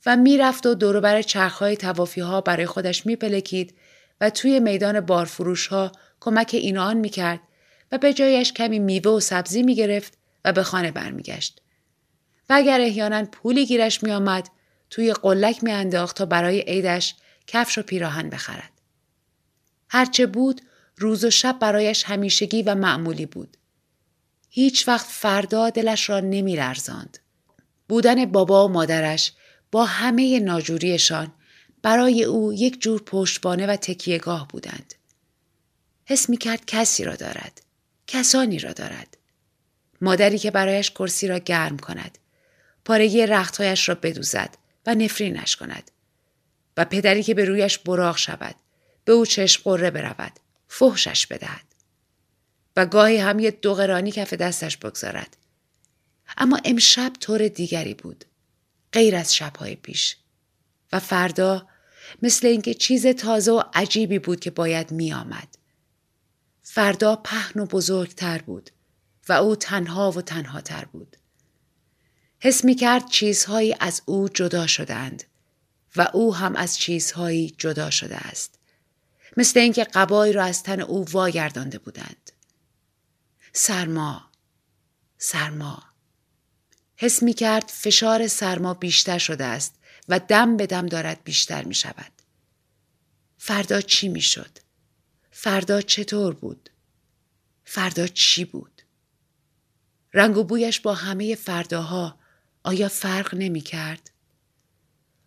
و 0.06 0.17
می‌رفت 0.17 0.65
و 0.65 0.73
دوروبر 0.73 1.21
چرخهای 1.21 1.78
توافی 1.78 2.21
ها 2.21 2.41
برای 2.41 2.65
خودش 2.65 3.06
میپلکید 3.06 3.75
و 4.21 4.30
توی 4.30 4.60
میدان 4.60 4.99
بارفروش 4.99 5.67
ها 5.67 5.91
کمک 6.19 6.49
این 6.54 6.78
آن 6.78 6.97
می‌کرد 6.97 7.39
و 7.91 7.97
به 7.97 8.13
جایش 8.13 8.54
کمی 8.54 8.80
میوه 8.80 9.12
و 9.12 9.19
سبزی 9.19 9.63
می‌گرفت 9.63 10.17
و 10.45 10.54
به 10.54 10.63
خانه 10.63 10.91
برمیگشت. 10.91 11.62
و 12.49 12.54
اگر 12.54 12.82
احیانا 12.82 13.25
پولی 13.25 13.65
گیرش 13.65 14.04
میآمد 14.04 14.49
توی 14.89 15.13
قلک 15.13 15.63
میانداخت 15.63 16.17
تا 16.17 16.25
برای 16.25 16.60
عیدش 16.62 17.15
کفش 17.47 17.78
و 17.78 17.82
پیراهن 17.82 18.30
بخرد. 18.30 18.71
هرچه 19.89 20.25
بود 20.25 20.62
روز 20.97 21.23
و 21.25 21.30
شب 21.30 21.60
برایش 21.60 22.04
همیشگی 22.04 22.63
و 22.63 22.75
معمولی 22.75 23.25
بود. 23.25 23.58
هیچ 24.58 24.88
وقت 24.88 25.06
فردا 25.06 25.70
دلش 25.70 26.10
را 26.10 26.20
نمی 26.20 26.56
لرزاند. 26.56 27.18
بودن 27.89 28.26
بابا 28.26 28.68
و 28.68 28.72
مادرش 28.72 29.34
با 29.72 29.86
همه 29.86 30.39
ناجوریشان 30.39 31.34
برای 31.82 32.24
او 32.24 32.54
یک 32.54 32.82
جور 32.82 33.02
پشتبانه 33.02 33.68
و 33.68 33.76
تکیهگاه 33.76 34.48
بودند. 34.48 34.94
حس 36.06 36.30
می 36.30 36.38
کرد 36.38 36.65
کسی 36.65 37.04
را 37.04 37.15
دارد. 37.15 37.62
کسانی 38.08 38.60
را 38.60 38.74
دارد. 38.74 39.18
مادری 40.02 40.38
که 40.38 40.52
برایش 40.52 40.91
کرسی 40.91 41.28
را 41.28 41.38
گرم 41.38 41.78
کند. 41.78 42.18
پارگی 42.86 43.26
رختهایش 43.26 43.89
را 43.89 43.96
بدوزد 43.96 44.58
و 44.86 44.96
نفرینش 44.96 45.56
کند. 45.56 45.91
و 46.78 46.86
پدری 46.86 47.24
که 47.24 47.34
به 47.34 47.46
رویش 47.46 47.78
براغ 47.78 48.18
شود. 48.18 48.56
به 49.06 49.13
او 49.13 49.26
چشم 49.26 49.62
قره 49.63 49.91
برود. 49.91 50.32
فحشش 50.68 51.28
بدهد. 51.28 51.64
و 52.75 52.85
گاهی 52.85 53.17
هم 53.17 53.39
یه 53.39 53.51
دوغرانی 53.51 54.11
کف 54.11 54.33
دستش 54.33 54.77
بگذارد. 54.77 55.38
اما 56.38 56.59
امشب 56.65 57.11
طور 57.19 57.47
دیگری 57.47 57.93
بود. 57.93 58.25
غیر 58.91 59.15
از 59.15 59.35
شبهای 59.35 59.75
پیش. 59.75 60.17
و 60.91 60.99
فردا 60.99 61.67
مثل 62.21 62.47
اینکه 62.47 62.73
چیز 62.73 63.07
تازه 63.07 63.51
و 63.51 63.63
عجیبی 63.73 64.19
بود 64.19 64.39
که 64.39 64.51
باید 64.51 64.91
می 64.91 65.13
آمد. 65.13 65.57
فردا 66.63 67.15
پهن 67.15 67.61
و 67.61 67.65
بزرگتر 67.65 68.38
بود 68.38 68.69
و 69.29 69.33
او 69.33 69.55
تنها 69.55 70.11
و 70.11 70.21
تنها 70.21 70.61
تر 70.61 70.85
بود. 70.85 71.17
حس 72.39 72.65
می 72.65 72.75
کرد 72.75 73.09
چیزهایی 73.09 73.75
از 73.79 74.01
او 74.05 74.29
جدا 74.29 74.67
شدند 74.67 75.23
و 75.95 76.07
او 76.13 76.35
هم 76.35 76.55
از 76.55 76.77
چیزهایی 76.77 77.55
جدا 77.57 77.89
شده 77.89 78.15
است. 78.15 78.59
مثل 79.38 79.59
اینکه 79.59 79.83
قبایی 79.83 80.33
را 80.33 80.43
از 80.43 80.63
تن 80.63 80.81
او 80.81 81.05
واگردانده 81.11 81.77
بودند. 81.77 82.24
سرما 83.58 84.32
سرما 85.18 85.84
حس 86.96 87.24
می 87.24 87.34
کرد 87.34 87.68
فشار 87.68 88.28
سرما 88.28 88.74
بیشتر 88.74 89.18
شده 89.18 89.46
است 89.46 89.76
و 90.10 90.20
دم 90.20 90.58
به 90.58 90.68
دم 90.68 90.86
دارد 90.86 91.24
بیشتر 91.24 91.63
می 91.63 91.76
شود. 91.76 92.12
فردا 93.38 93.82
چی 93.82 94.08
می 94.08 94.22
شد؟ 94.22 94.58
فردا 95.32 95.82
چطور 95.82 96.34
بود؟ 96.34 96.70
فردا 97.63 98.08
چی 98.08 98.46
بود؟ 98.46 98.82
رنگ 100.13 100.38
و 100.38 100.44
بویش 100.44 100.80
با 100.80 100.94
همه 100.94 101.36
فرداها 101.36 102.20
آیا 102.63 102.89
فرق 102.89 103.36
نمی 103.36 103.62
کرد؟ 103.62 104.12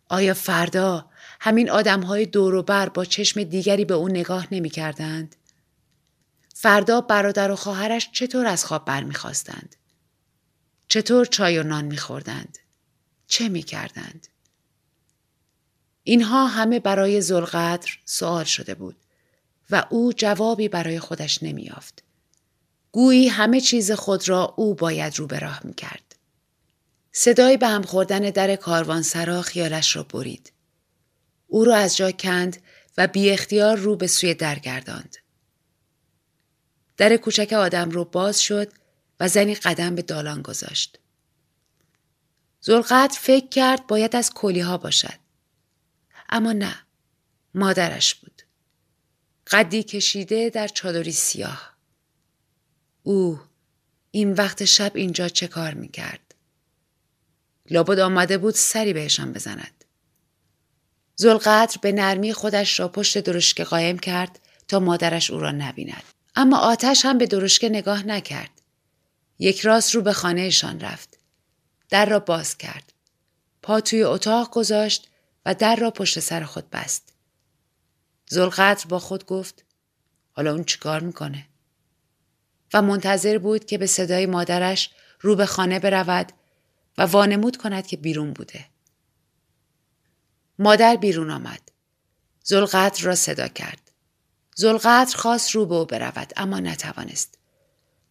آیا 0.09 0.33
فردا 0.33 1.09
همین 1.39 1.69
آدم 1.69 2.01
های 2.01 2.25
دور 2.25 2.61
بر 2.61 2.89
با 2.89 3.05
چشم 3.05 3.43
دیگری 3.43 3.85
به 3.85 3.93
او 3.93 4.07
نگاه 4.07 4.47
نمی 4.51 4.69
کردند؟ 4.69 5.35
فردا 6.61 7.01
برادر 7.01 7.51
و 7.51 7.55
خواهرش 7.55 8.09
چطور 8.11 8.47
از 8.47 8.65
خواب 8.65 8.85
برمیخواستند؟ 8.85 9.75
چطور 10.87 11.25
چای 11.25 11.57
و 11.57 11.63
نان 11.63 11.85
میخوردند؟ 11.85 12.57
چه 13.27 13.49
می‌کردند؟ 13.49 14.27
اینها 16.03 16.47
همه 16.47 16.79
برای 16.79 17.21
زلقدر 17.21 17.91
سوال 18.05 18.43
شده 18.43 18.75
بود 18.75 18.95
و 19.69 19.85
او 19.89 20.13
جوابی 20.13 20.67
برای 20.67 20.99
خودش 20.99 21.43
نمیافت. 21.43 22.03
گویی 22.91 23.27
همه 23.27 23.61
چیز 23.61 23.91
خود 23.91 24.29
را 24.29 24.53
او 24.57 24.75
باید 24.75 25.19
رو 25.19 25.27
به 25.27 25.39
راه 25.39 25.61
می‌کرد. 25.63 26.15
صدای 27.11 27.57
به 27.57 27.67
هم 27.67 27.81
خوردن 27.81 28.19
در 28.19 28.55
کاروانسرا 28.55 29.41
خیالش 29.41 29.95
را 29.95 30.03
برید. 30.03 30.51
او 31.47 31.65
را 31.65 31.75
از 31.75 31.97
جا 31.97 32.11
کند 32.11 32.57
و 32.97 33.07
بی 33.07 33.29
اختیار 33.29 33.77
رو 33.77 33.95
به 33.95 34.07
سوی 34.07 34.33
در 34.33 34.59
گرداند. 34.59 35.18
در 36.99 37.17
کوچک 37.17 37.53
آدم 37.53 37.89
رو 37.89 38.05
باز 38.05 38.41
شد 38.41 38.71
و 39.19 39.27
زنی 39.27 39.55
قدم 39.55 39.95
به 39.95 40.01
دالان 40.01 40.41
گذاشت. 40.41 40.99
زلقدر 42.61 43.17
فکر 43.19 43.47
کرد 43.47 43.87
باید 43.87 44.15
از 44.15 44.33
کلی 44.33 44.59
ها 44.59 44.77
باشد. 44.77 45.19
اما 46.29 46.51
نه. 46.51 46.75
مادرش 47.55 48.15
بود. 48.15 48.41
قدی 49.47 49.83
کشیده 49.83 50.49
در 50.49 50.67
چادری 50.67 51.11
سیاه. 51.11 51.73
او 53.03 53.39
این 54.11 54.33
وقت 54.33 54.65
شب 54.65 54.91
اینجا 54.95 55.29
چه 55.29 55.47
کار 55.47 55.73
می‌کرد؟ 55.73 56.35
لابد 57.69 57.99
آمده 57.99 58.37
بود 58.37 58.55
سری 58.55 58.93
بهشان 58.93 59.33
بزند. 59.33 59.85
زلقدر 61.15 61.77
به 61.81 61.91
نرمی 61.91 62.33
خودش 62.33 62.79
را 62.79 62.87
پشت 62.87 63.17
درشکه 63.17 63.63
قایم 63.63 63.99
کرد 63.99 64.39
تا 64.67 64.79
مادرش 64.79 65.31
او 65.31 65.39
را 65.39 65.51
نبیند. 65.51 66.03
اما 66.39 66.57
آتش 66.57 67.05
هم 67.05 67.17
به 67.17 67.27
درشکه 67.27 67.69
نگاه 67.69 68.03
نکرد. 68.03 68.61
یک 69.39 69.61
راست 69.61 69.95
رو 69.95 70.01
به 70.01 70.13
خانهشان 70.13 70.79
رفت. 70.79 71.19
در 71.89 72.05
را 72.05 72.19
باز 72.19 72.57
کرد. 72.57 72.93
پا 73.61 73.81
توی 73.81 74.03
اتاق 74.03 74.51
گذاشت 74.51 75.09
و 75.45 75.55
در 75.55 75.75
را 75.75 75.91
پشت 75.91 76.19
سر 76.19 76.43
خود 76.43 76.69
بست. 76.69 77.13
زلقدر 78.29 78.85
با 78.87 78.99
خود 78.99 79.25
گفت 79.25 79.65
حالا 80.31 80.53
اون 80.53 80.63
چیکار 80.63 80.99
می‌کنه؟ 80.99 81.45
و 82.73 82.81
منتظر 82.81 83.37
بود 83.37 83.65
که 83.65 83.77
به 83.77 83.87
صدای 83.87 84.25
مادرش 84.25 84.89
رو 85.21 85.35
به 85.35 85.45
خانه 85.45 85.79
برود 85.79 86.31
و 86.97 87.01
وانمود 87.01 87.57
کند 87.57 87.87
که 87.87 87.97
بیرون 87.97 88.33
بوده. 88.33 88.65
مادر 90.59 90.95
بیرون 90.95 91.29
آمد. 91.29 91.71
زلقدر 92.43 93.03
را 93.03 93.15
صدا 93.15 93.47
کرد. 93.47 93.88
زلقدر 94.59 95.17
خواست 95.17 95.51
رو 95.51 95.65
به 95.65 95.75
او 95.75 95.85
برود 95.85 96.33
اما 96.37 96.59
نتوانست. 96.59 97.37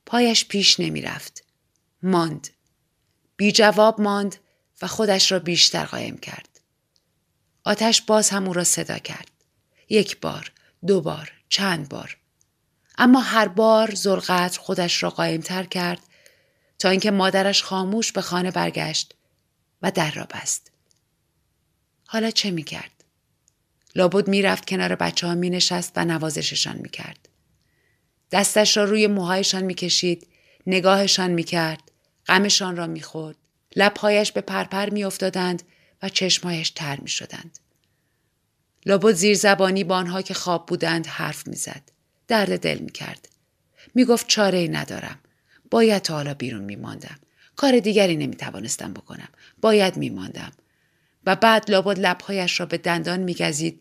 پایش 0.06 0.44
پیش 0.44 0.80
نمی 0.80 1.02
رفت. 1.02 1.44
ماند. 2.02 2.48
بی 3.36 3.52
جواب 3.52 4.00
ماند 4.00 4.36
و 4.82 4.86
خودش 4.86 5.32
را 5.32 5.38
بیشتر 5.38 5.84
قایم 5.84 6.18
کرد. 6.18 6.60
آتش 7.64 8.02
باز 8.02 8.30
هم 8.30 8.46
او 8.46 8.52
را 8.52 8.64
صدا 8.64 8.98
کرد. 8.98 9.30
یک 9.88 10.20
بار، 10.20 10.52
دو 10.86 11.00
بار، 11.00 11.32
چند 11.48 11.88
بار. 11.88 12.16
اما 12.98 13.20
هر 13.20 13.48
بار 13.48 13.94
زلقدر 13.94 14.58
خودش 14.58 15.02
را 15.02 15.38
تر 15.38 15.64
کرد 15.64 16.00
تا 16.78 16.88
اینکه 16.88 17.10
مادرش 17.10 17.62
خاموش 17.62 18.12
به 18.12 18.20
خانه 18.20 18.50
برگشت 18.50 19.14
و 19.82 19.90
در 19.90 20.10
را 20.10 20.24
بست. 20.24 20.70
حالا 22.06 22.30
چه 22.30 22.50
می 22.50 22.62
کرد؟ 22.62 22.97
لابد 23.98 24.28
می 24.28 24.42
رفت 24.42 24.68
کنار 24.68 24.94
بچه 24.94 25.26
ها 25.26 25.34
می 25.34 25.50
نشست 25.50 25.92
و 25.96 26.04
نوازششان 26.04 26.76
می 26.76 26.88
کرد. 26.88 27.28
دستش 28.32 28.76
را 28.76 28.84
روی 28.84 29.06
موهایشان 29.06 29.62
می 29.62 29.74
کشید، 29.74 30.26
نگاهشان 30.66 31.30
می 31.30 31.44
کرد، 31.44 31.90
غمشان 32.26 32.76
را 32.76 32.86
می 32.86 33.00
خورد. 33.00 33.36
لبهایش 33.76 34.32
به 34.32 34.40
پرپر 34.40 34.90
می 34.90 35.04
افتادند 35.04 35.62
و 36.02 36.08
چشمهایش 36.08 36.70
تر 36.70 37.00
می 37.00 37.08
شدند. 37.08 37.58
لابد 38.86 39.12
زیر 39.12 39.36
زبانی 39.36 39.84
با 39.84 39.96
آنها 39.96 40.22
که 40.22 40.34
خواب 40.34 40.66
بودند 40.66 41.06
حرف 41.06 41.46
می 41.46 41.56
زد. 41.56 41.82
درد 42.28 42.60
دل 42.60 42.78
می 42.78 42.92
کرد. 42.92 43.28
می 43.94 44.04
گفت 44.04 44.26
چاره 44.26 44.68
ندارم. 44.68 45.18
باید 45.70 46.02
تا 46.02 46.14
حالا 46.14 46.34
بیرون 46.34 46.64
می 46.64 46.76
ماندم. 46.76 47.18
کار 47.56 47.78
دیگری 47.78 48.16
نمی 48.16 48.36
توانستم 48.36 48.92
بکنم. 48.92 49.28
باید 49.60 49.96
می 49.96 50.10
ماندم. 50.10 50.52
و 51.28 51.36
بعد 51.36 51.70
لابد 51.70 51.98
لبهایش 51.98 52.60
را 52.60 52.66
به 52.66 52.78
دندان 52.78 53.20
می 53.20 53.34
گزید 53.34 53.80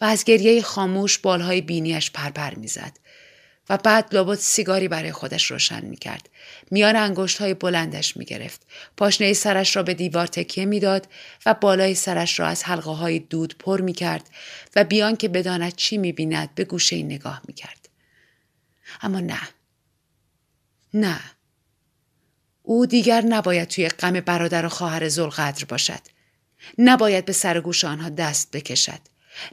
و 0.00 0.04
از 0.04 0.24
گریه 0.24 0.62
خاموش 0.62 1.18
بالهای 1.18 1.60
بینیش 1.60 2.10
پرپر 2.10 2.54
می 2.54 2.68
زد. 2.68 2.98
و 3.70 3.76
بعد 3.76 4.14
لابد 4.14 4.38
سیگاری 4.38 4.88
برای 4.88 5.12
خودش 5.12 5.50
روشن 5.50 5.84
می 5.84 5.96
کرد. 5.96 6.28
میان 6.70 6.96
انگشت 6.96 7.38
های 7.38 7.54
بلندش 7.54 8.16
می 8.16 8.24
گرفت. 8.24 8.66
پاشنه 8.96 9.32
سرش 9.32 9.76
را 9.76 9.82
به 9.82 9.94
دیوار 9.94 10.26
تکیه 10.26 10.64
می 10.64 10.80
داد 10.80 11.08
و 11.46 11.54
بالای 11.54 11.94
سرش 11.94 12.40
را 12.40 12.46
از 12.46 12.64
حلقه 12.64 12.90
های 12.90 13.18
دود 13.18 13.56
پر 13.58 13.80
می 13.80 13.92
کرد 13.92 14.30
و 14.76 14.84
بیان 14.84 15.16
که 15.16 15.28
بداند 15.28 15.76
چی 15.76 15.98
می 15.98 16.12
بیند 16.12 16.54
به 16.54 16.64
گوشه 16.64 17.02
نگاه 17.02 17.42
می 17.48 17.54
کرد. 17.54 17.88
اما 19.02 19.20
نه. 19.20 19.40
نه. 20.94 21.20
او 22.62 22.86
دیگر 22.86 23.20
نباید 23.20 23.68
توی 23.68 23.88
غم 23.88 24.20
برادر 24.20 24.66
و 24.66 24.68
خواهر 24.68 25.08
زلقدر 25.08 25.64
باشد. 25.64 26.00
نباید 26.78 27.24
به 27.24 27.32
سر 27.32 27.60
گوش 27.60 27.84
آنها 27.84 28.08
دست 28.08 28.50
بکشد. 28.50 29.00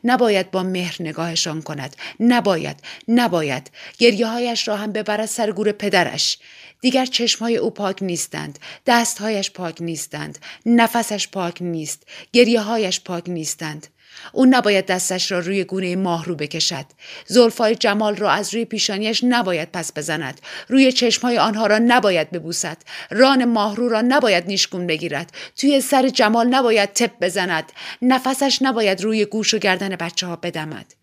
نباید 0.03 0.51
با 0.51 0.63
مهر 0.63 0.95
نگاهشان 0.99 1.61
کند. 1.61 1.95
نباید 2.19 2.77
نباید. 3.07 3.71
گریه 3.97 4.27
هایش 4.27 4.67
را 4.67 4.75
هم 4.75 4.91
ببرد 4.91 5.25
سر 5.25 5.51
گور 5.51 5.71
پدرش. 5.71 6.37
دیگر 6.81 7.05
چشمهای 7.05 7.57
او 7.57 7.69
پاک 7.71 8.03
نیستند. 8.03 8.59
دستهایش 8.85 9.51
پاک 9.51 9.81
نیستند. 9.81 10.39
نفسش 10.65 11.27
پاک 11.27 11.61
نیست. 11.61 12.03
گریه 12.33 12.61
هایش 12.61 13.01
پاک 13.01 13.29
نیستند. 13.29 13.87
او 14.33 14.45
نباید 14.45 14.85
دستش 14.85 15.31
را 15.31 15.39
روی 15.39 15.63
گونه 15.63 15.95
ماه 15.95 16.25
رو 16.25 16.35
بکشد. 16.35 16.85
زلفای 17.25 17.75
جمال 17.75 18.15
را 18.15 18.31
از 18.31 18.53
روی 18.53 18.65
پیشانیش 18.65 19.23
نباید 19.23 19.71
پس 19.71 19.93
بزند. 19.93 20.41
روی 20.67 20.91
چشمهای 20.91 21.37
آنها 21.37 21.67
را 21.67 21.77
نباید 21.77 22.31
ببوسد. 22.31 22.77
ران 23.09 23.45
ماهرو 23.45 23.89
را 23.89 24.01
نباید 24.01 24.47
نیشگون 24.47 24.87
بگیرد. 24.87 25.31
توی 25.55 25.81
سر 25.81 26.09
جمال 26.09 26.47
نباید 26.47 26.93
تپ 26.93 27.11
بزند. 27.21 27.71
نفسش 28.01 28.59
نباید 28.61 29.01
روی 29.01 29.25
گوش 29.25 29.53
و 29.53 29.57
گردن 29.57 29.95
بچه 29.95 30.27
ها 30.27 30.35
بدمد. 30.35 30.93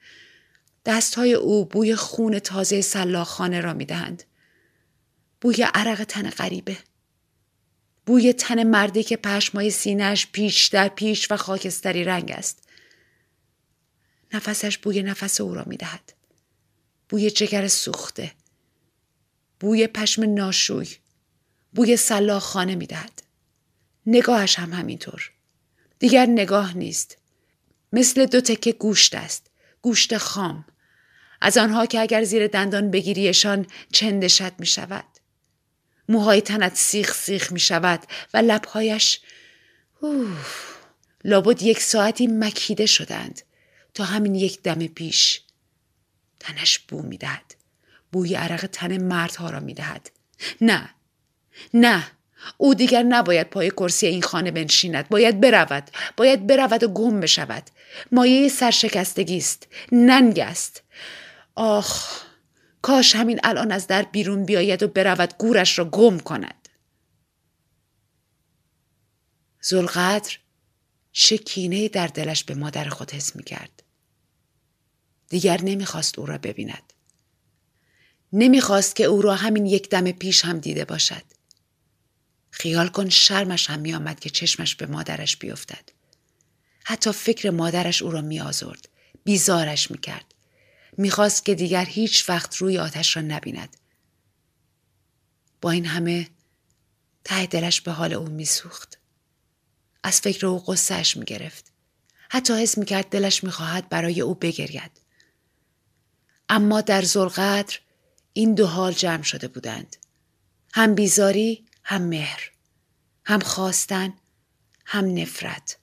دستهای 0.86 1.34
او 1.34 1.64
بوی 1.64 1.94
خون 1.94 2.38
تازه 2.38 2.80
سلاخانه 2.80 3.60
را 3.60 3.74
می‌دهند. 3.74 4.22
بوی 5.40 5.66
عرق 5.74 6.04
تن 6.04 6.30
غریبه. 6.30 6.76
بوی 8.06 8.32
تن 8.32 8.62
مردی 8.62 9.02
که 9.02 9.16
پشمای 9.16 9.70
سینهش 9.70 10.26
پیش 10.32 10.66
در 10.66 10.88
پیش 10.88 11.30
و 11.30 11.36
خاکستری 11.36 12.04
رنگ 12.04 12.30
است. 12.30 12.67
نفسش 14.32 14.78
بوی 14.78 15.02
نفس 15.02 15.40
او 15.40 15.54
را 15.54 15.64
می 15.66 15.76
دهد. 15.76 16.12
بوی 17.08 17.30
جگر 17.30 17.68
سوخته. 17.68 18.32
بوی 19.60 19.86
پشم 19.86 20.34
ناشوی. 20.34 20.88
بوی 21.74 21.96
سلاخ 21.96 22.42
خانه 22.42 22.74
می 22.74 22.86
دهد. 22.86 23.22
نگاهش 24.06 24.58
هم 24.58 24.72
همینطور. 24.72 25.32
دیگر 25.98 26.26
نگاه 26.26 26.76
نیست. 26.76 27.18
مثل 27.92 28.26
دو 28.26 28.40
تکه 28.40 28.72
گوشت 28.72 29.14
است. 29.14 29.50
گوشت 29.82 30.16
خام. 30.16 30.64
از 31.40 31.58
آنها 31.58 31.86
که 31.86 32.00
اگر 32.00 32.24
زیر 32.24 32.46
دندان 32.46 32.90
بگیریشان 32.90 33.66
چندشت 33.92 34.60
می 34.60 34.66
شود. 34.66 35.04
موهای 36.08 36.40
تنت 36.40 36.74
سیخ 36.74 37.14
سیخ 37.14 37.52
می 37.52 37.60
شود 37.60 38.00
و 38.34 38.38
لبهایش 38.38 39.20
اوه 40.00 40.36
لابد 41.24 41.62
یک 41.62 41.80
ساعتی 41.80 42.26
مکیده 42.26 42.86
شدند. 42.86 43.42
تا 43.98 44.04
همین 44.04 44.34
یک 44.34 44.62
دم 44.62 44.86
پیش. 44.86 45.40
تنش 46.40 46.78
بو 46.78 47.02
می‌دهد. 47.02 47.54
بوی 48.12 48.34
عرق 48.34 48.66
تن 48.66 49.02
مردها 49.02 49.50
را 49.50 49.60
می‌دهد. 49.60 50.10
نه. 50.60 50.90
نه. 51.74 52.06
او 52.56 52.74
دیگر 52.74 53.02
نباید 53.02 53.50
پای 53.50 53.70
کرسی 53.70 54.06
این 54.06 54.22
خانه 54.22 54.50
بنشیند. 54.50 55.08
باید 55.08 55.40
برود. 55.40 55.90
باید 56.16 56.46
برود 56.46 56.82
و 56.82 56.88
گم 56.88 57.20
بشود. 57.20 57.70
مایه 58.12 58.48
سرشکستگی 58.48 59.38
است. 59.38 59.66
ننگ 59.92 60.38
است. 60.38 60.82
آخ. 61.54 62.22
کاش 62.82 63.16
همین 63.16 63.40
الان 63.44 63.72
از 63.72 63.86
در 63.86 64.02
بیرون 64.02 64.44
بیاید 64.44 64.82
و 64.82 64.88
برود 64.88 65.34
گورش 65.38 65.78
را 65.78 65.84
گم 65.84 66.18
کند. 66.18 66.68
زلقدر 69.60 70.38
شکینه 71.12 71.88
در 71.88 72.06
دلش 72.06 72.44
به 72.44 72.54
مادر 72.54 72.88
خود 72.88 73.10
حس 73.10 73.36
می 73.36 73.42
کرد. 73.42 73.77
دیگر 75.28 75.60
نمی‌خواست 75.62 76.18
او 76.18 76.26
را 76.26 76.38
ببیند. 76.38 76.92
نمی‌خواست 78.32 78.96
که 78.96 79.04
او 79.04 79.22
را 79.22 79.34
همین 79.34 79.66
یک 79.66 79.88
دم 79.88 80.12
پیش 80.12 80.44
هم 80.44 80.58
دیده 80.58 80.84
باشد. 80.84 81.22
خیال 82.50 82.88
کن 82.88 83.08
شرمش 83.08 83.70
هم 83.70 83.80
میآمد 83.80 84.20
که 84.20 84.30
چشمش 84.30 84.74
به 84.74 84.86
مادرش 84.86 85.36
بیفتد. 85.36 85.88
حتی 86.84 87.12
فکر 87.12 87.50
مادرش 87.50 88.02
او 88.02 88.10
را 88.10 88.20
میآزرد. 88.20 88.88
بیزارش 89.24 89.90
می‌کرد. 89.90 90.34
می‌خواست 90.96 91.44
که 91.44 91.54
دیگر 91.54 91.84
هیچ 91.84 92.28
وقت 92.28 92.56
روی 92.56 92.78
آتش 92.78 93.16
را 93.16 93.22
نبیند. 93.22 93.76
با 95.60 95.70
این 95.70 95.86
همه 95.86 96.28
ته 97.24 97.46
دلش 97.46 97.80
به 97.80 97.92
حال 97.92 98.12
او 98.12 98.28
میسوخت. 98.28 98.98
از 100.02 100.20
فکر 100.20 100.46
او 100.46 100.58
قصهش 100.58 101.16
می‌گرفت. 101.16 101.72
حتی 102.30 102.62
حس 102.62 102.78
می‌کرد 102.78 103.08
دلش 103.08 103.44
می‌خواهد 103.44 103.88
برای 103.88 104.20
او 104.20 104.34
بگرید. 104.34 105.00
اما 106.48 106.80
در 106.80 107.02
زلقدر 107.02 107.78
این 108.32 108.54
دو 108.54 108.66
حال 108.66 108.92
جمع 108.92 109.22
شده 109.22 109.48
بودند. 109.48 109.96
هم 110.74 110.94
بیزاری 110.94 111.66
هم 111.82 112.02
مهر. 112.02 112.50
هم 113.24 113.40
خواستن 113.40 114.12
هم 114.86 115.18
نفرت. 115.18 115.76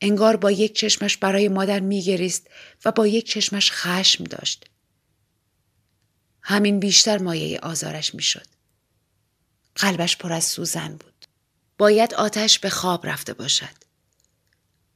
انگار 0.00 0.36
با 0.36 0.50
یک 0.50 0.74
چشمش 0.74 1.16
برای 1.16 1.48
مادر 1.48 1.80
میگریست 1.80 2.46
و 2.84 2.92
با 2.92 3.06
یک 3.06 3.26
چشمش 3.26 3.72
خشم 3.72 4.24
داشت. 4.24 4.64
همین 6.42 6.80
بیشتر 6.80 7.18
مایه 7.18 7.58
آزارش 7.58 8.14
می‌شد. 8.14 8.46
قلبش 9.74 10.16
پر 10.16 10.32
از 10.32 10.44
سوزن 10.44 10.96
بود. 10.96 11.26
باید 11.78 12.14
آتش 12.14 12.58
به 12.58 12.70
خواب 12.70 13.06
رفته 13.06 13.34
باشد. 13.34 13.74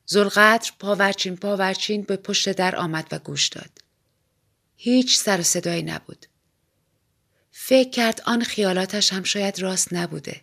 زلقدر 0.06 0.72
پاورچین 0.78 1.36
پاورچین 1.36 2.02
به 2.02 2.16
پشت 2.16 2.52
در 2.52 2.76
آمد 2.76 3.08
و 3.12 3.18
گوش 3.18 3.48
داد. 3.48 3.81
هیچ 4.84 5.18
سر 5.18 5.40
و 5.40 5.42
صدایی 5.42 5.82
نبود. 5.82 6.26
فکر 7.50 7.90
کرد 7.90 8.22
آن 8.26 8.44
خیالاتش 8.44 9.12
هم 9.12 9.22
شاید 9.22 9.60
راست 9.60 9.92
نبوده. 9.92 10.40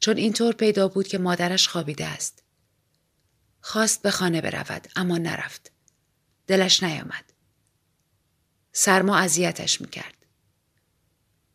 چون 0.00 0.16
اینطور 0.16 0.54
پیدا 0.54 0.88
بود 0.88 1.08
که 1.08 1.18
مادرش 1.18 1.68
خوابیده 1.68 2.06
است. 2.06 2.42
خواست 3.60 4.02
به 4.02 4.10
خانه 4.10 4.40
برود 4.40 4.88
اما 4.96 5.18
نرفت. 5.18 5.72
دلش 6.46 6.82
نیامد. 6.82 7.32
سرما 8.72 9.16
اذیتش 9.16 9.80
می‌کرد. 9.80 10.26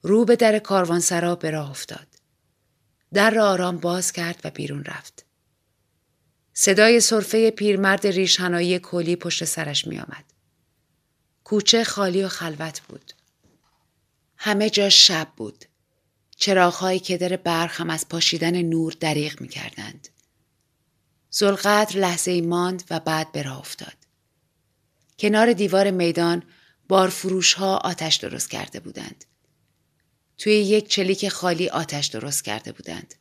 رو 0.02 0.26
به 0.26 0.36
در 0.36 0.60
کاروانسرا 0.60 1.36
به 1.36 1.52
راه 1.52 1.70
افتاد. 1.70 2.08
در 3.14 3.30
را 3.30 3.50
آرام 3.50 3.78
باز 3.78 4.12
کرد 4.12 4.42
و 4.44 4.50
بیرون 4.50 4.84
رفت. 4.84 5.26
صدای 6.54 7.00
صرفه 7.00 7.52
پیرمرد 7.52 8.08
ریشهنایی 8.08 8.80
کلی 8.80 9.16
پشت 9.16 9.46
سرش 9.46 9.88
می 9.88 10.00
آمد. 10.00 10.29
کوچه 11.50 11.84
خالی 11.84 12.24
و 12.24 12.28
خلوت 12.28 12.82
بود. 12.82 13.14
همه 14.38 14.70
جا 14.70 14.90
شب 14.90 15.28
بود. 15.38 15.66
چراغهای 16.36 17.00
کدر 17.00 17.36
برق 17.36 17.72
هم 17.72 17.90
از 17.90 18.10
پاشیدن 18.10 18.62
نور 18.62 18.94
دریغ 19.00 19.42
می 19.42 19.48
کردند. 19.48 20.08
زلقدر 21.30 22.00
لحظه 22.00 22.32
ای 22.32 22.42
ماند 22.42 22.84
و 22.90 23.00
بعد 23.00 23.32
به 23.32 23.42
راه 23.42 23.60
افتاد. 23.60 23.94
کنار 25.20 25.54
دیوار 25.54 25.92
میدان 25.92 26.44
بارفروش 26.88 27.54
ها 27.54 27.78
آتش 27.78 28.16
درست 28.16 28.50
کرده 28.50 28.80
بودند. 28.80 29.26
توی 30.38 30.54
یک 30.54 30.88
چلیک 30.88 31.30
خالی 31.30 31.70
آتش 31.70 32.08
درست 32.08 32.44
کرده 32.44 32.72
بودند. 32.72 33.16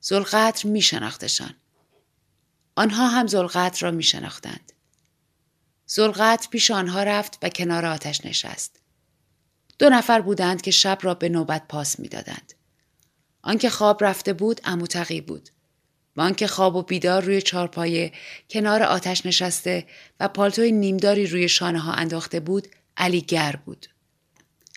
زلقدر 0.00 0.66
می 0.66 0.82
شناختشان. 0.82 1.54
آنها 2.76 3.08
هم 3.08 3.26
زلقدر 3.26 3.80
را 3.80 3.90
می 3.90 4.02
شناختند. 4.02 4.73
زلقدر 5.86 6.48
پیش 6.50 6.70
آنها 6.70 7.02
رفت 7.02 7.38
و 7.42 7.48
کنار 7.48 7.86
آتش 7.86 8.26
نشست. 8.26 8.80
دو 9.78 9.88
نفر 9.88 10.20
بودند 10.20 10.62
که 10.62 10.70
شب 10.70 10.98
را 11.02 11.14
به 11.14 11.28
نوبت 11.28 11.68
پاس 11.68 12.00
می‌دادند. 12.00 12.54
آنکه 13.42 13.70
خواب 13.70 14.04
رفته 14.04 14.32
بود 14.32 14.60
اموتقی 14.64 15.20
بود 15.20 15.48
و 16.16 16.20
آنکه 16.20 16.46
خواب 16.46 16.76
و 16.76 16.82
بیدار 16.82 17.22
روی 17.22 17.42
چارپایه 17.42 18.12
کنار 18.50 18.82
آتش 18.82 19.26
نشسته 19.26 19.86
و 20.20 20.28
پالتوی 20.28 20.72
نیمداری 20.72 21.26
روی 21.26 21.48
شانه 21.48 21.78
ها 21.78 21.92
انداخته 21.92 22.40
بود 22.40 22.68
علی 22.96 23.20
گر 23.20 23.56
بود. 23.64 23.86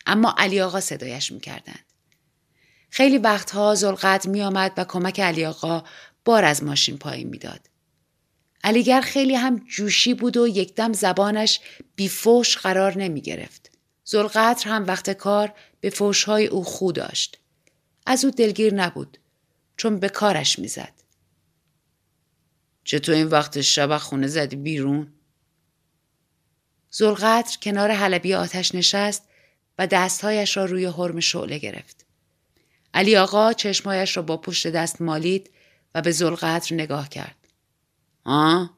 اما 0.06 0.36
علی 0.38 0.62
آقا 0.62 0.80
صدایش 0.80 1.32
می‌کردند. 1.32 1.86
خیلی 2.90 3.18
وقتها 3.18 3.76
زلقدر 3.76 4.30
می 4.30 4.42
آمد 4.42 4.74
و 4.78 4.86
کمک 4.86 5.20
علی 5.20 5.46
آقا 5.46 5.84
بار 6.26 6.44
از 6.44 6.64
ماشین 6.64 6.98
پایین 6.98 7.28
می‌داد. 7.30 7.70
علیگر 8.68 9.02
خیلی 9.02 9.36
هم 9.36 9.60
جوشی 9.60 10.14
بود 10.14 10.38
و 10.38 10.48
یکدم 10.48 10.94
زبانش 10.94 11.60
بیفوش 11.96 12.58
قرار 12.58 12.98
نمی 12.98 13.22
گرفت. 13.22 13.72
زلقدر 14.04 14.68
هم 14.68 14.88
وقت 14.88 15.10
کار 15.10 15.54
به 15.80 15.90
فوشهای 15.90 16.48
او 16.48 16.64
خو 16.64 16.92
داشت. 16.92 17.40
از 18.06 18.26
او 18.26 18.32
دلگیر 18.32 18.74
نبود 18.74 19.18
چون 19.78 20.00
به 20.00 20.10
کارش 20.10 20.60
می‌زد. 20.60 20.94
چطور 22.84 23.16
این 23.16 23.28
وقت 23.28 23.62
شب 23.62 23.98
خونه 23.98 24.28
زدی 24.28 24.56
بیرون؟ 24.56 25.14
زلقدر 26.92 27.58
کنار 27.62 27.92
حلبی 27.92 28.34
آتش 28.34 28.76
نشست 28.76 29.24
و 29.80 29.88
دستهایش 29.88 30.58
را 30.58 30.66
روی 30.66 30.86
حرم 30.86 31.20
شعله 31.20 31.58
گرفت. 31.58 32.06
علی 32.94 33.18
آقا 33.18 33.54
چشمایش 33.54 34.18
را 34.18 34.24
با 34.24 34.38
پشت 34.38 34.68
دست 34.68 35.02
مالید 35.02 35.50
و 35.96 36.02
به 36.02 36.12
زلقدر 36.12 36.74
نگاه 36.74 37.10
کرد. 37.10 37.47
آه؟ 38.28 38.78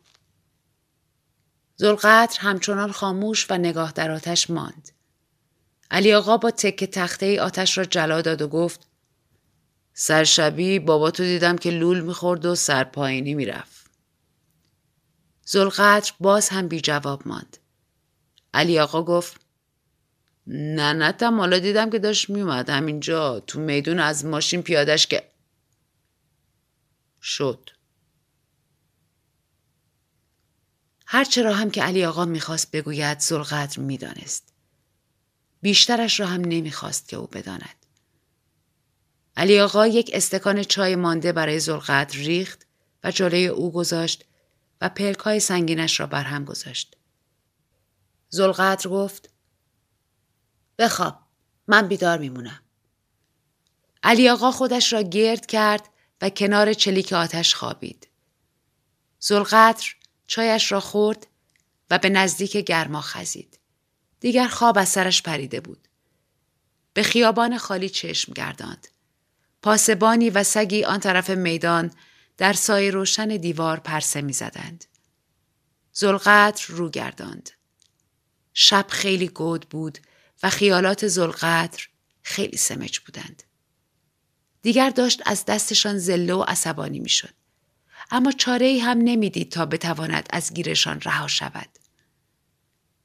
زلقدر 1.76 2.40
همچنان 2.40 2.92
خاموش 2.92 3.52
و 3.52 3.58
نگاه 3.58 3.92
در 3.92 4.12
آتش 4.12 4.50
ماند. 4.50 4.90
علی 5.92 6.14
آقا 6.14 6.38
با 6.38 6.52
تک 6.52 6.84
تخته 6.84 7.26
ای 7.26 7.40
آتش 7.40 7.78
را 7.78 7.86
جلا 7.86 8.22
داد 8.22 8.42
و 8.42 8.48
گفت 8.48 8.88
سرشبی 9.94 10.80
بابا 10.80 11.12
تو 11.12 11.24
دیدم 11.24 11.58
که 11.58 11.72
لول 11.72 12.00
می‌خورد 12.00 12.46
و 12.46 12.56
سرپایینی 12.56 13.34
می‌رفت. 13.34 13.92
زلقدر 15.46 16.14
باز 16.20 16.50
هم 16.50 16.68
بی 16.68 16.82
جواب 16.82 17.28
ماند. 17.28 17.58
علی 18.54 18.80
آقا 18.80 19.04
گفت 19.04 19.42
نه 20.48 20.94
نه 20.94 21.38
حالا 21.38 21.60
دیدم 21.60 21.90
که 21.90 22.00
داشت 22.00 22.30
میومد 22.30 22.70
همینجا 22.70 23.40
تو 23.40 23.60
میدون 23.60 24.00
از 24.00 24.26
ماشین 24.26 24.62
پیادش 24.62 25.08
که 25.08 25.32
شد. 27.22 27.70
هرچرا 31.12 31.54
هم 31.54 31.72
که 31.72 31.84
علی 31.84 32.06
آقا 32.06 32.26
می‌خواست 32.26 32.72
بگوید 32.72 33.20
زلقدر 33.20 33.80
می‌دانست. 33.80 34.54
بیشترش 35.62 36.20
را 36.20 36.28
هم 36.28 36.42
نمی‌خواست 36.42 37.08
که 37.08 37.18
او 37.18 37.28
بداند. 37.28 37.86
علی 39.38 39.60
آقا 39.60 39.88
یک 39.88 40.12
استکان 40.14 40.64
چای 40.64 40.96
مانده 40.96 41.32
برای 41.32 41.60
زلقدر 41.60 42.18
ریخت 42.18 42.66
و 43.04 43.12
جلوی 43.12 43.48
او 43.48 43.72
گذاشت 43.72 44.26
و 44.82 44.90
پلکای 44.90 45.40
سنگینش 45.40 46.00
را 46.00 46.08
برهم 46.08 46.46
گذاشت. 46.46 46.98
زلقدر 48.30 48.90
گفت 48.90 49.30
بخواب 50.78 51.20
من 51.68 51.88
بیدار 51.88 52.18
میمونم. 52.18 52.62
علی 54.04 54.30
آقا 54.30 54.52
خودش 54.52 54.94
را 54.94 55.02
گرد 55.02 55.46
کرد 55.46 55.90
و 56.22 56.30
کنار 56.30 56.74
چلیک 56.74 57.14
آتش 57.14 57.56
خوابید. 57.56 58.08
زلقدر 59.20 59.99
چایش 60.30 60.72
را 60.72 60.80
خورد 60.80 61.28
و 61.90 62.00
به 62.00 62.10
نزدیک 62.10 62.58
گرما 62.58 63.02
خزید. 63.02 63.60
دیگر 64.20 64.48
خواب 64.48 64.78
از 64.78 64.90
سرش 64.90 65.22
پریده 65.22 65.60
بود. 65.62 65.88
به 66.94 67.04
خیابان 67.04 67.58
خالی 67.58 67.90
چشم 67.90 68.34
گرداند. 68.34 68.88
پاسبانی 69.62 70.30
و 70.30 70.44
سگی 70.44 70.84
آن 70.84 71.00
طرف 71.00 71.30
میدان 71.30 71.92
در 72.38 72.54
سایه 72.54 72.92
روشن 72.92 73.28
دیوار 73.28 73.80
پرسه 73.80 74.22
می 74.22 74.34
زدند. 74.34 74.86
زلقدر 75.94 76.66
رو 76.68 76.90
گرداند. 76.90 77.50
شب 78.54 78.86
خیلی 78.90 79.28
گود 79.28 79.70
بود 79.70 80.00
و 80.44 80.50
خیالات 80.50 81.08
زلقدر 81.08 81.88
خیلی 82.22 82.58
سمج 82.58 83.00
بودند. 83.00 83.44
دیگر 84.62 84.90
داشت 84.90 85.22
از 85.26 85.46
دستشان 85.46 85.98
زله 85.98 86.34
و 86.34 86.42
عصبانی 86.48 87.00
می 87.00 87.10
شد. 87.10 87.39
اما 88.12 88.32
چاره 88.32 88.66
ای 88.66 88.80
هم 88.80 88.98
نمی‌دید 88.98 89.52
تا 89.52 89.66
بتواند 89.66 90.28
از 90.30 90.54
گیرشان 90.54 91.02
رها 91.02 91.28
شود. 91.28 91.70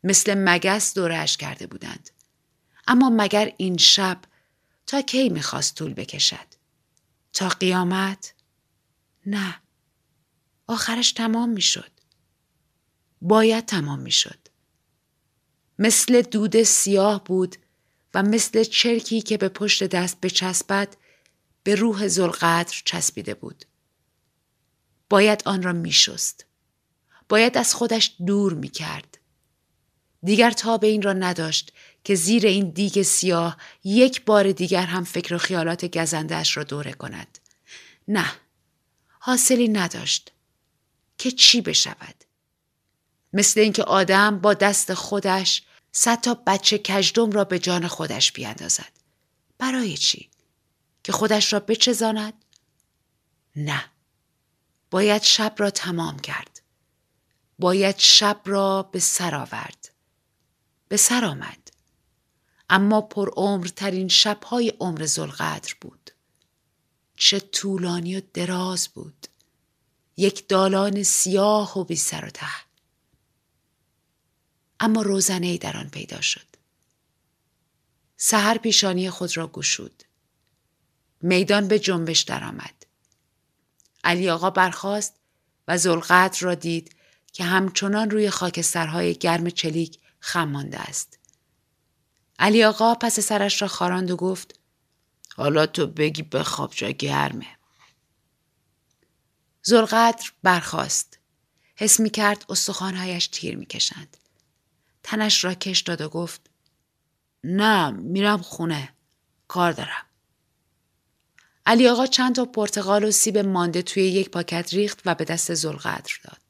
مثل 0.05 0.35
مگس 0.39 0.95
دورش 0.95 1.37
کرده 1.37 1.67
بودند. 1.67 2.11
اما 2.87 3.11
مگر 3.17 3.53
این 3.57 3.77
شب 3.77 4.21
تا 4.87 5.01
کی 5.01 5.29
می‌خواست 5.29 5.75
طول 5.75 5.95
بکشد؟ 5.95 6.47
تا 7.33 7.49
قیامت؟ 7.49 8.35
نه. 9.27 9.61
آخرش 10.67 11.13
تمام 11.13 11.49
می‌شد. 11.49 11.91
باید 13.23 13.67
تمام 13.67 13.99
می‌شد. 13.99 14.39
مثل 15.79 16.23
دود 16.23 16.63
سیاه 16.63 17.25
بود 17.25 17.57
و 18.15 18.23
مثل 18.23 18.65
چرکی 18.65 19.21
که 19.21 19.37
به 19.37 19.49
پشت 19.49 19.85
دست 19.85 20.21
بچسبد 20.21 20.97
به 21.63 21.75
روح 21.75 22.09
زلقدر 22.09 22.83
چسبیده 22.85 23.35
بود. 23.35 23.65
باید 25.11 25.43
آن 25.47 25.63
را 25.63 25.73
می 25.73 25.93
شست. 25.93 26.47
باید 27.29 27.59
از 27.59 27.75
خودش 27.75 28.15
دور 28.27 28.55
می 28.55 28.69
کرد. 28.69 29.19
دیگر 30.23 30.51
تا 30.51 30.79
به 30.79 30.87
این 30.87 31.03
را 31.03 31.13
نداشت 31.13 31.73
که 32.05 32.15
زیر 32.15 32.47
این 32.47 32.71
دیگ 32.71 33.03
سیاه 33.03 33.57
یک 33.85 34.25
بار 34.25 34.53
دیگر 34.53 34.87
هم 34.87 35.05
فکر 35.05 35.35
و 35.35 35.39
خیالات 35.39 35.99
گزندهش 35.99 36.57
را 36.57 36.65
دوره 36.65 36.93
کند. 36.93 37.39
نه، 38.09 38.33
حاصلی 39.19 39.69
نداشت. 39.69 40.33
که 41.19 41.31
چی 41.31 41.61
بشود؟ 41.61 42.25
مثل 43.33 43.61
اینکه 43.61 43.85
آدم 43.85 44.39
با 44.39 44.55
دست 44.55 44.95
خودش 44.95 45.63
صد 45.93 46.21
تا 46.21 46.35
بچه 46.47 46.79
کجدم 46.79 47.31
را 47.31 47.45
به 47.45 47.59
جان 47.59 47.87
خودش 47.87 48.33
بیاندازد. 48.33 48.93
برای 49.59 49.97
چی؟ 49.97 50.31
که 51.05 51.13
خودش 51.13 51.53
را 51.53 51.61
بچزاند؟ 51.61 52.45
نه. 53.57 53.85
باید 54.95 55.23
شب 55.23 55.55
را 55.59 55.71
تمام 55.71 56.19
کرد. 56.19 56.61
باید 57.59 57.99
شب 57.99 58.41
را 58.45 58.83
به 58.83 59.01
سر 59.01 59.35
آورد. 59.35 59.91
به 60.89 60.97
سر 60.97 61.25
آمد. 61.25 61.71
اما 62.71 63.01
پر 63.01 63.31
عمر 63.37 63.67
ترین 63.67 64.09
شبهای 64.09 64.69
عمر 64.81 65.07
زلقدر 65.07 65.75
بود. 65.81 66.11
چه 67.17 67.41
طولانی 67.41 68.17
و 68.17 68.23
دراز 68.35 68.89
بود. 68.89 69.27
یک 70.17 70.49
دالان 70.49 71.03
سیاه 71.03 71.79
و 71.79 71.85
بی 71.85 71.97
سر 71.97 72.25
و 72.25 72.31
ته. 72.31 72.47
اما 74.81 75.03
روزنه 75.03 75.59
در 75.59 75.77
آن 75.77 75.89
پیدا 75.89 76.21
شد. 76.21 76.47
سهر 78.17 78.59
پیشانی 78.59 79.11
خود 79.11 79.37
را 79.37 79.49
گشود. 79.49 80.05
میدان 81.23 81.69
به 81.69 81.79
جنبش 81.79 82.21
درآمد. 82.21 82.84
علی 84.05 84.31
آقا 84.31 84.51
برخاست 84.51 85.15
و 85.69 85.79
زلقدر 85.79 86.39
را 86.41 86.55
دید 86.55 86.97
که 87.33 87.45
همچنان 87.45 88.11
روی 88.11 88.31
خاکسترهای 88.31 89.15
گرم 89.15 89.51
چلیک 89.51 89.99
خم 90.21 90.49
مانده 90.49 90.81
است. 90.81 91.19
علی 92.39 92.65
آقا 92.65 92.95
پس 92.95 93.21
سرش 93.21 93.63
را 93.63 93.69
خاراند 93.69 94.11
و 94.11 94.17
گفت 94.17 94.61
حالا 95.37 95.67
تو 95.67 95.87
بگی 95.87 96.23
بخواب 96.23 96.73
جا 96.75 96.91
گرمه. 96.91 97.47
زلقدر 99.63 100.31
برخاست. 100.43 101.19
حس 101.77 102.01
می 102.01 102.11
کرد 102.11 102.45
استخوانهایش 102.49 103.27
تیر 103.27 103.57
می 103.57 103.67
کشند. 103.67 104.17
تنش 105.03 105.45
را 105.45 105.55
کش 105.55 105.81
داد 105.81 106.01
و 106.01 106.09
گفت 106.09 106.51
نه 107.45 107.91
میرم 107.91 108.43
خونه. 108.43 108.95
کار 109.49 109.73
دارم. 109.73 110.07
علی 111.67 111.89
آقا 111.89 112.07
چند 112.07 112.35
تا 112.35 112.45
پرتقال 112.45 113.05
و 113.05 113.11
سیب 113.11 113.39
مانده 113.39 113.83
توی 113.83 114.03
یک 114.03 114.31
پاکت 114.31 114.75
ریخت 114.75 115.01
و 115.05 115.15
به 115.15 115.25
دست 115.25 115.55
زلقدر 115.55 116.15
داد. 116.25 116.41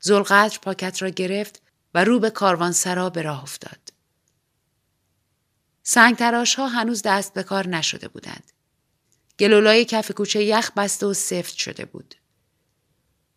زلقدر 0.00 0.58
پاکت 0.62 1.02
را 1.02 1.08
گرفت 1.08 1.62
و 1.94 2.04
رو 2.04 2.18
به 2.18 2.30
کاروانسرا 2.30 3.10
به 3.10 3.22
راه 3.22 3.42
افتاد. 3.42 3.92
سنگ 5.82 6.16
تراش 6.16 6.54
ها 6.54 6.68
هنوز 6.68 7.02
دست 7.02 7.34
به 7.34 7.42
کار 7.42 7.68
نشده 7.68 8.08
بودند. 8.08 8.52
گلولای 9.38 9.84
کف 9.84 10.10
کوچه 10.10 10.44
یخ 10.44 10.70
بسته 10.76 11.06
و 11.06 11.14
سفت 11.14 11.54
شده 11.54 11.84
بود. 11.84 12.14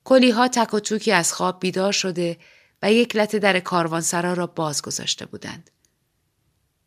کلی 0.03 0.31
ها 0.31 0.47
تک 0.47 0.73
و 0.73 0.79
توکی 0.79 1.11
از 1.11 1.33
خواب 1.33 1.59
بیدار 1.59 1.91
شده 1.91 2.37
و 2.81 2.93
یک 2.93 3.15
لطه 3.15 3.39
در 3.39 3.59
کاروانسرا 3.59 4.33
را 4.33 4.47
باز 4.47 4.81
گذاشته 4.81 5.25
بودند. 5.25 5.71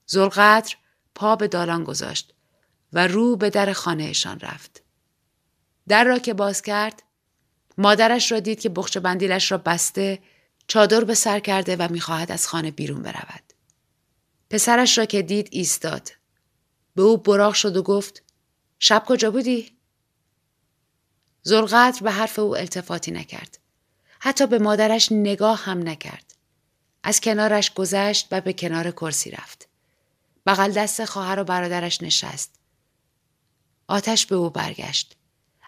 زلقدر 0.06 0.76
پا 1.14 1.36
به 1.36 1.48
دالان 1.48 1.84
گذاشت 1.84 2.34
و 2.92 3.06
رو 3.06 3.36
به 3.36 3.50
در 3.50 3.72
خانهشان 3.72 4.40
رفت. 4.40 4.82
در 5.88 6.04
را 6.04 6.18
که 6.18 6.34
باز 6.34 6.62
کرد 6.62 7.02
مادرش 7.78 8.32
را 8.32 8.40
دید 8.40 8.60
که 8.60 8.68
بخش 8.68 8.96
بندیلش 8.98 9.52
را 9.52 9.58
بسته 9.58 10.18
چادر 10.66 11.04
به 11.04 11.14
سر 11.14 11.40
کرده 11.40 11.76
و 11.76 11.88
می‌خواهد 11.90 12.32
از 12.32 12.46
خانه 12.46 12.70
بیرون 12.70 13.02
برود. 13.02 13.42
پسرش 14.50 14.98
را 14.98 15.04
که 15.04 15.22
دید 15.22 15.48
ایستاد. 15.50 16.10
به 16.94 17.02
او 17.02 17.16
براق 17.16 17.54
شد 17.54 17.76
و 17.76 17.82
گفت 17.82 18.22
شب 18.78 19.04
کجا 19.06 19.30
بودی؟ 19.30 19.76
زلقدر 21.42 22.00
به 22.02 22.10
حرف 22.10 22.38
او 22.38 22.56
التفاتی 22.56 23.10
نکرد. 23.10 23.58
حتی 24.20 24.46
به 24.46 24.58
مادرش 24.58 25.12
نگاه 25.12 25.64
هم 25.64 25.88
نکرد. 25.88 26.34
از 27.02 27.20
کنارش 27.20 27.74
گذشت 27.74 28.28
و 28.30 28.40
به 28.40 28.52
کنار 28.52 28.90
کرسی 28.90 29.30
رفت. 29.30 29.68
بغل 30.46 30.72
دست 30.72 31.04
خواهر 31.04 31.40
و 31.40 31.44
برادرش 31.44 32.02
نشست. 32.02 32.61
آتش 33.92 34.26
به 34.26 34.36
او 34.36 34.50
برگشت. 34.50 35.16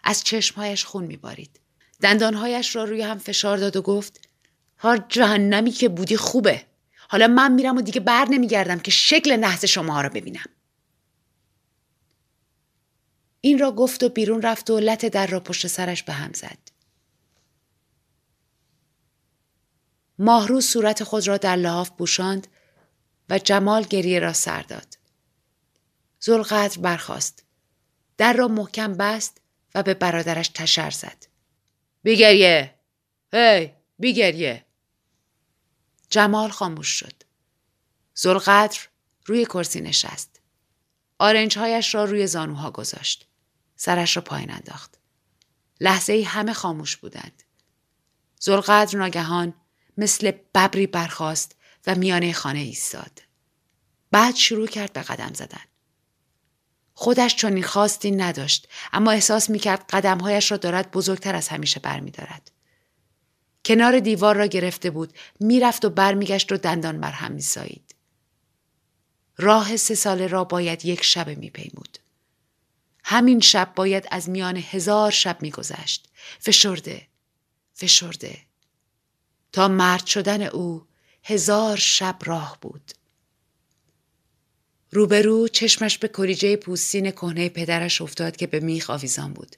از 0.03 0.23
چشمهایش 0.23 0.85
خون 0.85 1.03
میبارید. 1.03 1.59
دندانهایش 2.01 2.75
را 2.75 2.83
روی 2.83 3.01
هم 3.01 3.17
فشار 3.17 3.57
داد 3.57 3.75
و 3.75 3.81
گفت 3.81 4.29
هر 4.77 5.05
جهنمی 5.09 5.71
که 5.71 5.89
بودی 5.89 6.17
خوبه. 6.17 6.65
حالا 7.09 7.27
من 7.27 7.51
میرم 7.51 7.77
و 7.77 7.81
دیگه 7.81 7.99
بر 7.99 8.25
نمیگردم 8.29 8.79
که 8.79 8.91
شکل 8.91 9.35
نحس 9.35 9.65
شما 9.65 10.01
را 10.01 10.09
ببینم. 10.09 10.45
این 13.41 13.59
را 13.59 13.71
گفت 13.71 14.03
و 14.03 14.09
بیرون 14.09 14.41
رفت 14.41 14.69
و 14.69 14.79
لط 14.79 15.05
در 15.05 15.27
را 15.27 15.39
پشت 15.39 15.67
سرش 15.67 16.03
به 16.03 16.13
هم 16.13 16.33
زد. 16.33 16.59
ماهرو 20.19 20.61
صورت 20.61 21.03
خود 21.03 21.27
را 21.27 21.37
در 21.37 21.55
لحاف 21.55 21.91
پوشاند 21.91 22.47
و 23.29 23.39
جمال 23.39 23.83
گریه 23.83 24.19
را 24.19 24.33
سر 24.33 24.61
داد. 24.61 24.97
زلقدر 26.19 26.81
برخاست. 26.81 27.44
در 28.17 28.33
را 28.33 28.47
محکم 28.47 28.93
بست 28.93 29.41
و 29.75 29.83
به 29.83 29.93
برادرش 29.93 30.47
تشر 30.47 30.89
زد. 30.89 31.27
بیگریه! 32.03 32.75
هی! 33.33 33.73
بیگریه! 33.99 34.65
جمال 36.09 36.49
خاموش 36.49 36.87
شد. 36.87 37.23
زلقدر 38.13 38.79
روی 39.25 39.45
کرسی 39.45 39.81
نشست. 39.81 40.39
آرنجهایش 41.19 41.95
را 41.95 42.05
روی 42.05 42.27
زانوها 42.27 42.71
گذاشت. 42.71 43.27
سرش 43.75 44.15
را 44.15 44.21
پایین 44.23 44.51
انداخت. 44.51 44.99
لحظه 45.81 46.13
ای 46.13 46.23
همه 46.23 46.53
خاموش 46.53 46.97
بودند. 46.97 47.43
زلقدر 48.39 48.97
ناگهان 48.97 49.53
مثل 49.97 50.31
ببری 50.31 50.87
برخاست 50.87 51.55
و 51.87 51.95
میانه 51.95 52.33
خانه 52.33 52.59
ایستاد. 52.59 53.21
بعد 54.11 54.35
شروع 54.35 54.67
کرد 54.67 54.93
به 54.93 55.01
قدم 55.01 55.33
زدن. 55.33 55.63
خودش 56.95 57.35
چنین 57.35 57.63
خواستی 57.63 58.11
نداشت 58.11 58.67
اما 58.93 59.11
احساس 59.11 59.49
می‌کرد 59.49 59.85
قدمهایش 59.89 60.51
را 60.51 60.57
دارد 60.57 60.91
بزرگتر 60.91 61.35
از 61.35 61.47
همیشه 61.47 61.79
برمیدارد. 61.79 62.51
کنار 63.65 63.99
دیوار 63.99 64.35
را 64.35 64.45
گرفته 64.45 64.89
بود 64.89 65.13
می‌رفت 65.39 65.85
و 65.85 65.89
برمیگشت 65.89 66.51
و 66.51 66.57
دندان 66.57 67.01
بر 67.01 67.11
هم 67.11 67.31
میسایید. 67.31 67.95
راه 69.37 69.77
سه 69.77 69.95
ساله 69.95 70.27
را 70.27 70.43
باید 70.43 70.85
یک 70.85 71.03
شب 71.03 71.37
میپیمود. 71.37 71.97
همین 73.03 73.39
شب 73.39 73.71
باید 73.75 74.07
از 74.11 74.29
میان 74.29 74.57
هزار 74.57 75.11
شب 75.11 75.41
میگذشت. 75.41 76.09
فشرده. 76.39 77.07
فشرده. 77.73 78.37
تا 79.51 79.67
مرد 79.67 80.05
شدن 80.05 80.41
او 80.41 80.87
هزار 81.23 81.77
شب 81.77 82.17
راه 82.25 82.57
بود. 82.61 82.91
روبرو 84.95 85.47
چشمش 85.47 85.97
به 85.97 86.07
کلیجه 86.07 86.55
پوستین 86.55 87.11
کهنه 87.11 87.49
پدرش 87.49 88.01
افتاد 88.01 88.35
که 88.35 88.47
به 88.47 88.59
میخ 88.59 88.89
آویزان 88.89 89.33
بود. 89.33 89.55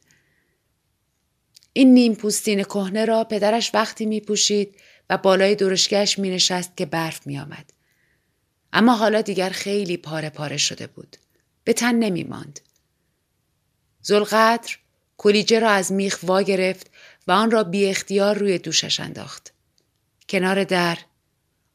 این 1.73 1.93
نیم 1.93 2.15
پوستین 2.15 2.63
کهنه 2.63 3.05
را 3.05 3.23
پدرش 3.23 3.71
وقتی 3.73 4.05
می 4.05 4.21
پوشید 4.21 4.75
و 5.09 5.17
بالای 5.17 5.55
درشگش 5.55 6.19
می 6.19 6.29
نشست 6.29 6.77
که 6.77 6.85
برف 6.85 7.27
می 7.27 7.39
آمد. 7.39 7.73
اما 8.73 8.95
حالا 8.95 9.21
دیگر 9.21 9.49
خیلی 9.49 9.97
پاره 9.97 10.29
پاره 10.29 10.57
شده 10.57 10.87
بود. 10.87 11.17
به 11.63 11.73
تن 11.73 11.95
نمی 11.95 12.23
ماند. 12.23 12.59
زلقدر 14.01 14.77
کلیجه 15.17 15.59
را 15.59 15.69
از 15.69 15.91
میخ 15.91 16.19
وا 16.23 16.41
گرفت 16.41 16.91
و 17.27 17.31
آن 17.31 17.51
را 17.51 17.63
بی 17.63 17.85
اختیار 17.85 18.37
روی 18.37 18.57
دوشش 18.57 18.99
انداخت. 18.99 19.53
کنار 20.29 20.63
در 20.63 20.97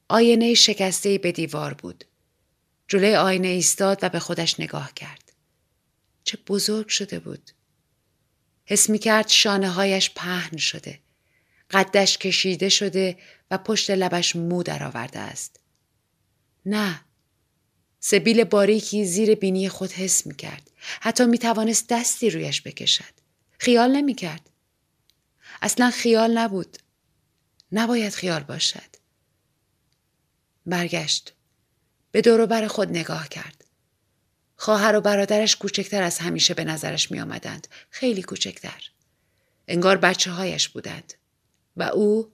آینه 0.08 0.54
شکسته 0.54 1.18
به 1.18 1.32
دیوار 1.32 1.74
بود. 1.74 2.04
جلوی 2.92 3.16
آینه 3.16 3.48
ایستاد 3.48 3.98
و 4.02 4.08
به 4.08 4.18
خودش 4.18 4.60
نگاه 4.60 4.94
کرد. 4.94 5.32
چه 6.24 6.38
بزرگ 6.46 6.88
شده 6.88 7.18
بود. 7.18 7.50
حس 8.64 8.90
می 8.90 8.98
کرد 8.98 9.28
شانه 9.28 9.70
هایش 9.70 10.10
پهن 10.10 10.56
شده. 10.56 11.00
قدش 11.70 12.18
کشیده 12.18 12.68
شده 12.68 13.18
و 13.50 13.58
پشت 13.58 13.90
لبش 13.90 14.36
مو 14.36 14.62
درآورده 14.62 15.18
است. 15.18 15.60
نه. 16.66 17.00
سبیل 18.00 18.44
باریکی 18.44 19.04
زیر 19.04 19.34
بینی 19.34 19.68
خود 19.68 19.92
حس 19.92 20.26
می 20.26 20.34
کرد. 20.34 20.70
حتی 21.00 21.24
می 21.24 21.38
توانست 21.38 21.88
دستی 21.88 22.30
رویش 22.30 22.62
بکشد. 22.62 23.14
خیال 23.58 23.96
نمی 23.96 24.14
کرد. 24.14 24.50
اصلا 25.62 25.90
خیال 25.90 26.38
نبود. 26.38 26.78
نباید 27.72 28.12
خیال 28.12 28.42
باشد. 28.42 28.96
برگشت. 30.66 31.34
به 32.12 32.20
دور 32.20 32.66
خود 32.68 32.88
نگاه 32.88 33.28
کرد. 33.28 33.64
خواهر 34.56 34.96
و 34.96 35.00
برادرش 35.00 35.56
کوچکتر 35.56 36.02
از 36.02 36.18
همیشه 36.18 36.54
به 36.54 36.64
نظرش 36.64 37.10
می 37.10 37.20
آمدند. 37.20 37.68
خیلی 37.90 38.22
کوچکتر. 38.22 38.90
انگار 39.68 39.96
بچه 39.96 40.30
هایش 40.30 40.68
بودند. 40.68 41.14
و 41.76 41.82
او 41.82 42.30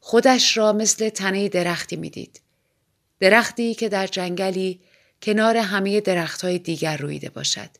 خودش 0.00 0.56
را 0.56 0.72
مثل 0.72 1.08
تنه 1.08 1.48
درختی 1.48 1.96
می‌دید. 1.96 2.40
درختی 3.20 3.74
که 3.74 3.88
در 3.88 4.06
جنگلی 4.06 4.80
کنار 5.22 5.56
همه 5.56 6.00
درخت 6.00 6.42
های 6.42 6.58
دیگر 6.58 6.96
رویده 6.96 7.30
باشد. 7.30 7.70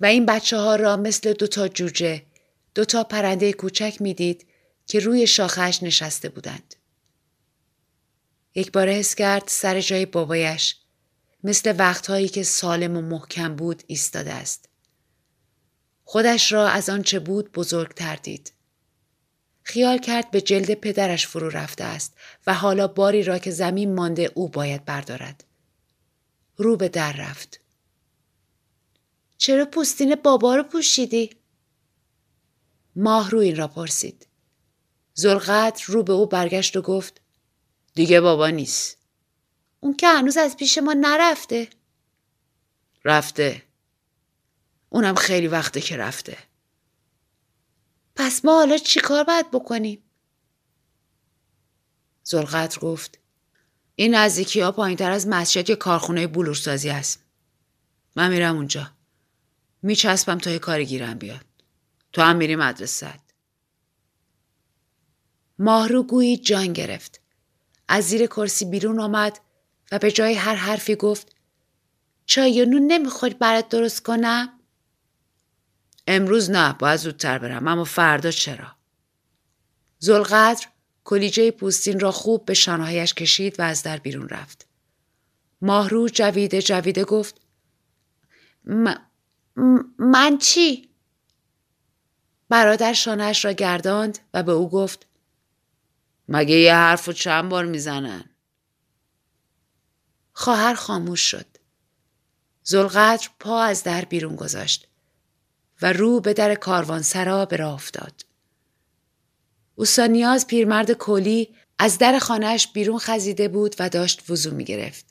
و 0.00 0.06
این 0.06 0.26
بچه 0.26 0.56
ها 0.56 0.76
را 0.76 0.96
مثل 0.96 1.32
دوتا 1.32 1.68
جوجه، 1.68 2.22
دوتا 2.74 3.04
پرنده 3.04 3.52
کوچک 3.52 3.96
می‌دید 4.00 4.46
که 4.86 5.00
روی 5.00 5.26
شاخش 5.26 5.82
نشسته 5.82 6.28
بودند. 6.28 6.74
یک 8.54 8.72
بار 8.72 8.88
حس 8.88 9.14
کرد 9.14 9.44
سر 9.46 9.80
جای 9.80 10.06
بابایش 10.06 10.76
مثل 11.44 11.74
وقتهایی 11.78 12.28
که 12.28 12.42
سالم 12.42 12.96
و 12.96 13.00
محکم 13.00 13.56
بود 13.56 13.82
ایستاده 13.86 14.32
است. 14.32 14.68
خودش 16.04 16.52
را 16.52 16.68
از 16.68 16.90
آنچه 16.90 17.18
بود 17.18 17.52
بزرگتر 17.52 18.16
دید. 18.16 18.52
خیال 19.62 19.98
کرد 19.98 20.30
به 20.30 20.40
جلد 20.40 20.74
پدرش 20.74 21.26
فرو 21.26 21.48
رفته 21.48 21.84
است 21.84 22.14
و 22.46 22.54
حالا 22.54 22.88
باری 22.88 23.22
را 23.22 23.38
که 23.38 23.50
زمین 23.50 23.94
مانده 23.94 24.32
او 24.34 24.48
باید 24.48 24.84
بردارد. 24.84 25.44
رو 26.56 26.76
به 26.76 26.88
در 26.88 27.12
رفت. 27.12 27.60
چرا 29.38 29.64
پوستین 29.64 30.14
بابا 30.14 30.56
رو 30.56 30.62
پوشیدی؟ 30.62 31.30
ماه 32.96 33.30
رو 33.30 33.38
این 33.38 33.56
را 33.56 33.68
پرسید. 33.68 34.26
زلقدر 35.14 35.84
رو 35.86 36.02
به 36.02 36.12
او 36.12 36.26
برگشت 36.26 36.76
و 36.76 36.82
گفت 36.82 37.20
دیگه 37.94 38.20
بابا 38.20 38.48
نیست. 38.48 38.98
اون 39.80 39.96
که 39.96 40.08
هنوز 40.08 40.36
از 40.36 40.56
پیش 40.56 40.78
ما 40.78 40.92
نرفته 40.92 41.68
رفته 43.04 43.62
اونم 44.88 45.14
خیلی 45.14 45.48
وقته 45.48 45.80
که 45.80 45.96
رفته 45.96 46.38
پس 48.16 48.44
ما 48.44 48.52
حالا 48.52 48.78
چی 48.78 49.00
کار 49.00 49.24
باید 49.24 49.50
بکنیم؟ 49.50 50.02
زلقدر 52.22 52.78
گفت 52.78 53.18
این 53.94 54.14
نزدیکی 54.14 54.60
ها 54.60 54.72
پایین 54.72 54.96
تر 54.96 55.10
از 55.10 55.28
مسجد 55.28 55.70
یه 55.70 55.76
کارخونه 55.76 56.26
بلورسازی 56.26 56.90
است. 56.90 57.24
من 58.16 58.30
میرم 58.30 58.56
اونجا. 58.56 58.90
میچسبم 59.82 60.38
تا 60.38 60.50
یه 60.50 60.58
کاری 60.58 60.86
گیرم 60.86 61.18
بیاد. 61.18 61.44
تو 62.12 62.22
هم 62.22 62.36
میری 62.36 62.56
مدرسه. 62.56 63.14
ماهرو 65.58 66.02
گویی 66.02 66.36
جان 66.36 66.72
گرفت. 66.72 67.19
از 67.92 68.04
زیر 68.04 68.26
کرسی 68.26 68.64
بیرون 68.64 69.00
آمد 69.00 69.40
و 69.92 69.98
به 69.98 70.10
جای 70.10 70.34
هر 70.34 70.54
حرفی 70.54 70.96
گفت 70.96 71.36
چای 72.26 72.62
و 72.62 72.64
نون 72.64 72.86
نمی‌خوری 72.86 73.34
برات 73.34 73.68
درست 73.68 74.02
کنم؟ 74.02 74.48
امروز 76.06 76.50
نه 76.50 76.72
باید 76.72 77.00
زودتر 77.00 77.38
برم 77.38 77.68
اما 77.68 77.84
فردا 77.84 78.30
چرا؟ 78.30 78.76
زلقدر 79.98 80.66
کلیجه 81.04 81.50
پوستین 81.50 82.00
را 82.00 82.12
خوب 82.12 82.44
به 82.44 82.54
شانهایش 82.54 83.14
کشید 83.14 83.60
و 83.60 83.62
از 83.62 83.82
در 83.82 83.96
بیرون 83.96 84.28
رفت. 84.28 84.66
ماهرو 85.62 86.08
جویده 86.08 86.62
جویده 86.62 87.04
گفت 87.04 87.40
من 89.98 90.38
چی؟ 90.38 90.88
برادر 92.48 92.92
شانهش 92.92 93.44
را 93.44 93.52
گرداند 93.52 94.18
و 94.34 94.42
به 94.42 94.52
او 94.52 94.70
گفت 94.70 95.09
مگه 96.32 96.56
یه 96.56 96.74
حرف 96.74 97.08
و 97.08 97.12
چند 97.12 97.48
بار 97.48 97.64
می‌زنن؟ 97.64 98.24
خواهر 100.32 100.74
خاموش 100.74 101.20
شد. 101.20 101.46
زلقدر 102.62 103.28
پا 103.40 103.62
از 103.62 103.82
در 103.82 104.04
بیرون 104.04 104.36
گذاشت 104.36 104.88
و 105.82 105.92
رو 105.92 106.20
به 106.20 106.32
در 106.32 106.54
کاروانسرا 106.54 107.44
به 107.44 107.56
راه 107.56 107.74
افتاد. 107.74 108.24
اوسانیاز 109.74 110.46
پیرمرد 110.46 110.92
کولی 110.92 111.54
از 111.78 111.98
در 111.98 112.18
خانهش 112.18 112.68
بیرون 112.74 112.98
خزیده 112.98 113.48
بود 113.48 113.76
و 113.78 113.88
داشت 113.88 114.30
وضو 114.30 114.54
می 114.54 114.64
گرفت. 114.64 115.04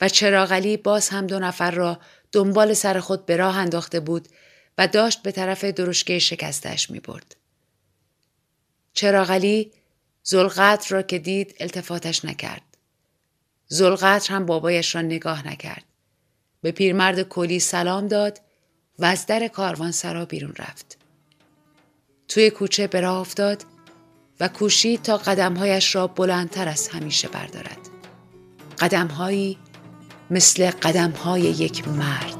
و 0.00 0.08
چراغلی 0.08 0.76
باز 0.76 1.08
هم 1.08 1.26
دو 1.26 1.38
نفر 1.38 1.70
را 1.70 2.00
دنبال 2.32 2.74
سر 2.74 3.00
خود 3.00 3.26
به 3.26 3.36
راه 3.36 3.56
انداخته 3.56 4.00
بود 4.00 4.28
و 4.78 4.88
داشت 4.88 5.22
به 5.22 5.32
طرف 5.32 5.64
درشکه 5.64 6.18
شکستش 6.18 6.90
می 6.90 7.00
برد. 7.00 7.36
چراغلی 8.92 9.72
زلقدر 10.28 10.86
را 10.88 11.02
که 11.02 11.18
دید 11.18 11.54
التفاتش 11.60 12.24
نکرد. 12.24 12.62
زلقدر 13.68 14.32
هم 14.32 14.46
بابایش 14.46 14.94
را 14.94 15.02
نگاه 15.02 15.48
نکرد. 15.48 15.84
به 16.62 16.72
پیرمرد 16.72 17.22
کلی 17.22 17.60
سلام 17.60 18.08
داد 18.08 18.40
و 18.98 19.04
از 19.04 19.26
در 19.26 19.48
کاروان 19.48 19.92
سرا 19.92 20.24
بیرون 20.24 20.54
رفت. 20.58 20.98
توی 22.28 22.50
کوچه 22.50 22.86
به 22.86 23.00
راه 23.00 23.18
افتاد 23.18 23.64
و 24.40 24.48
کوشید 24.48 25.02
تا 25.02 25.16
قدمهایش 25.16 25.94
را 25.94 26.06
بلندتر 26.06 26.68
از 26.68 26.88
همیشه 26.88 27.28
بردارد. 27.28 27.78
قدمهایی 28.78 29.58
مثل 30.30 30.70
قدمهای 30.70 31.42
یک 31.42 31.88
مرد. 31.88 32.36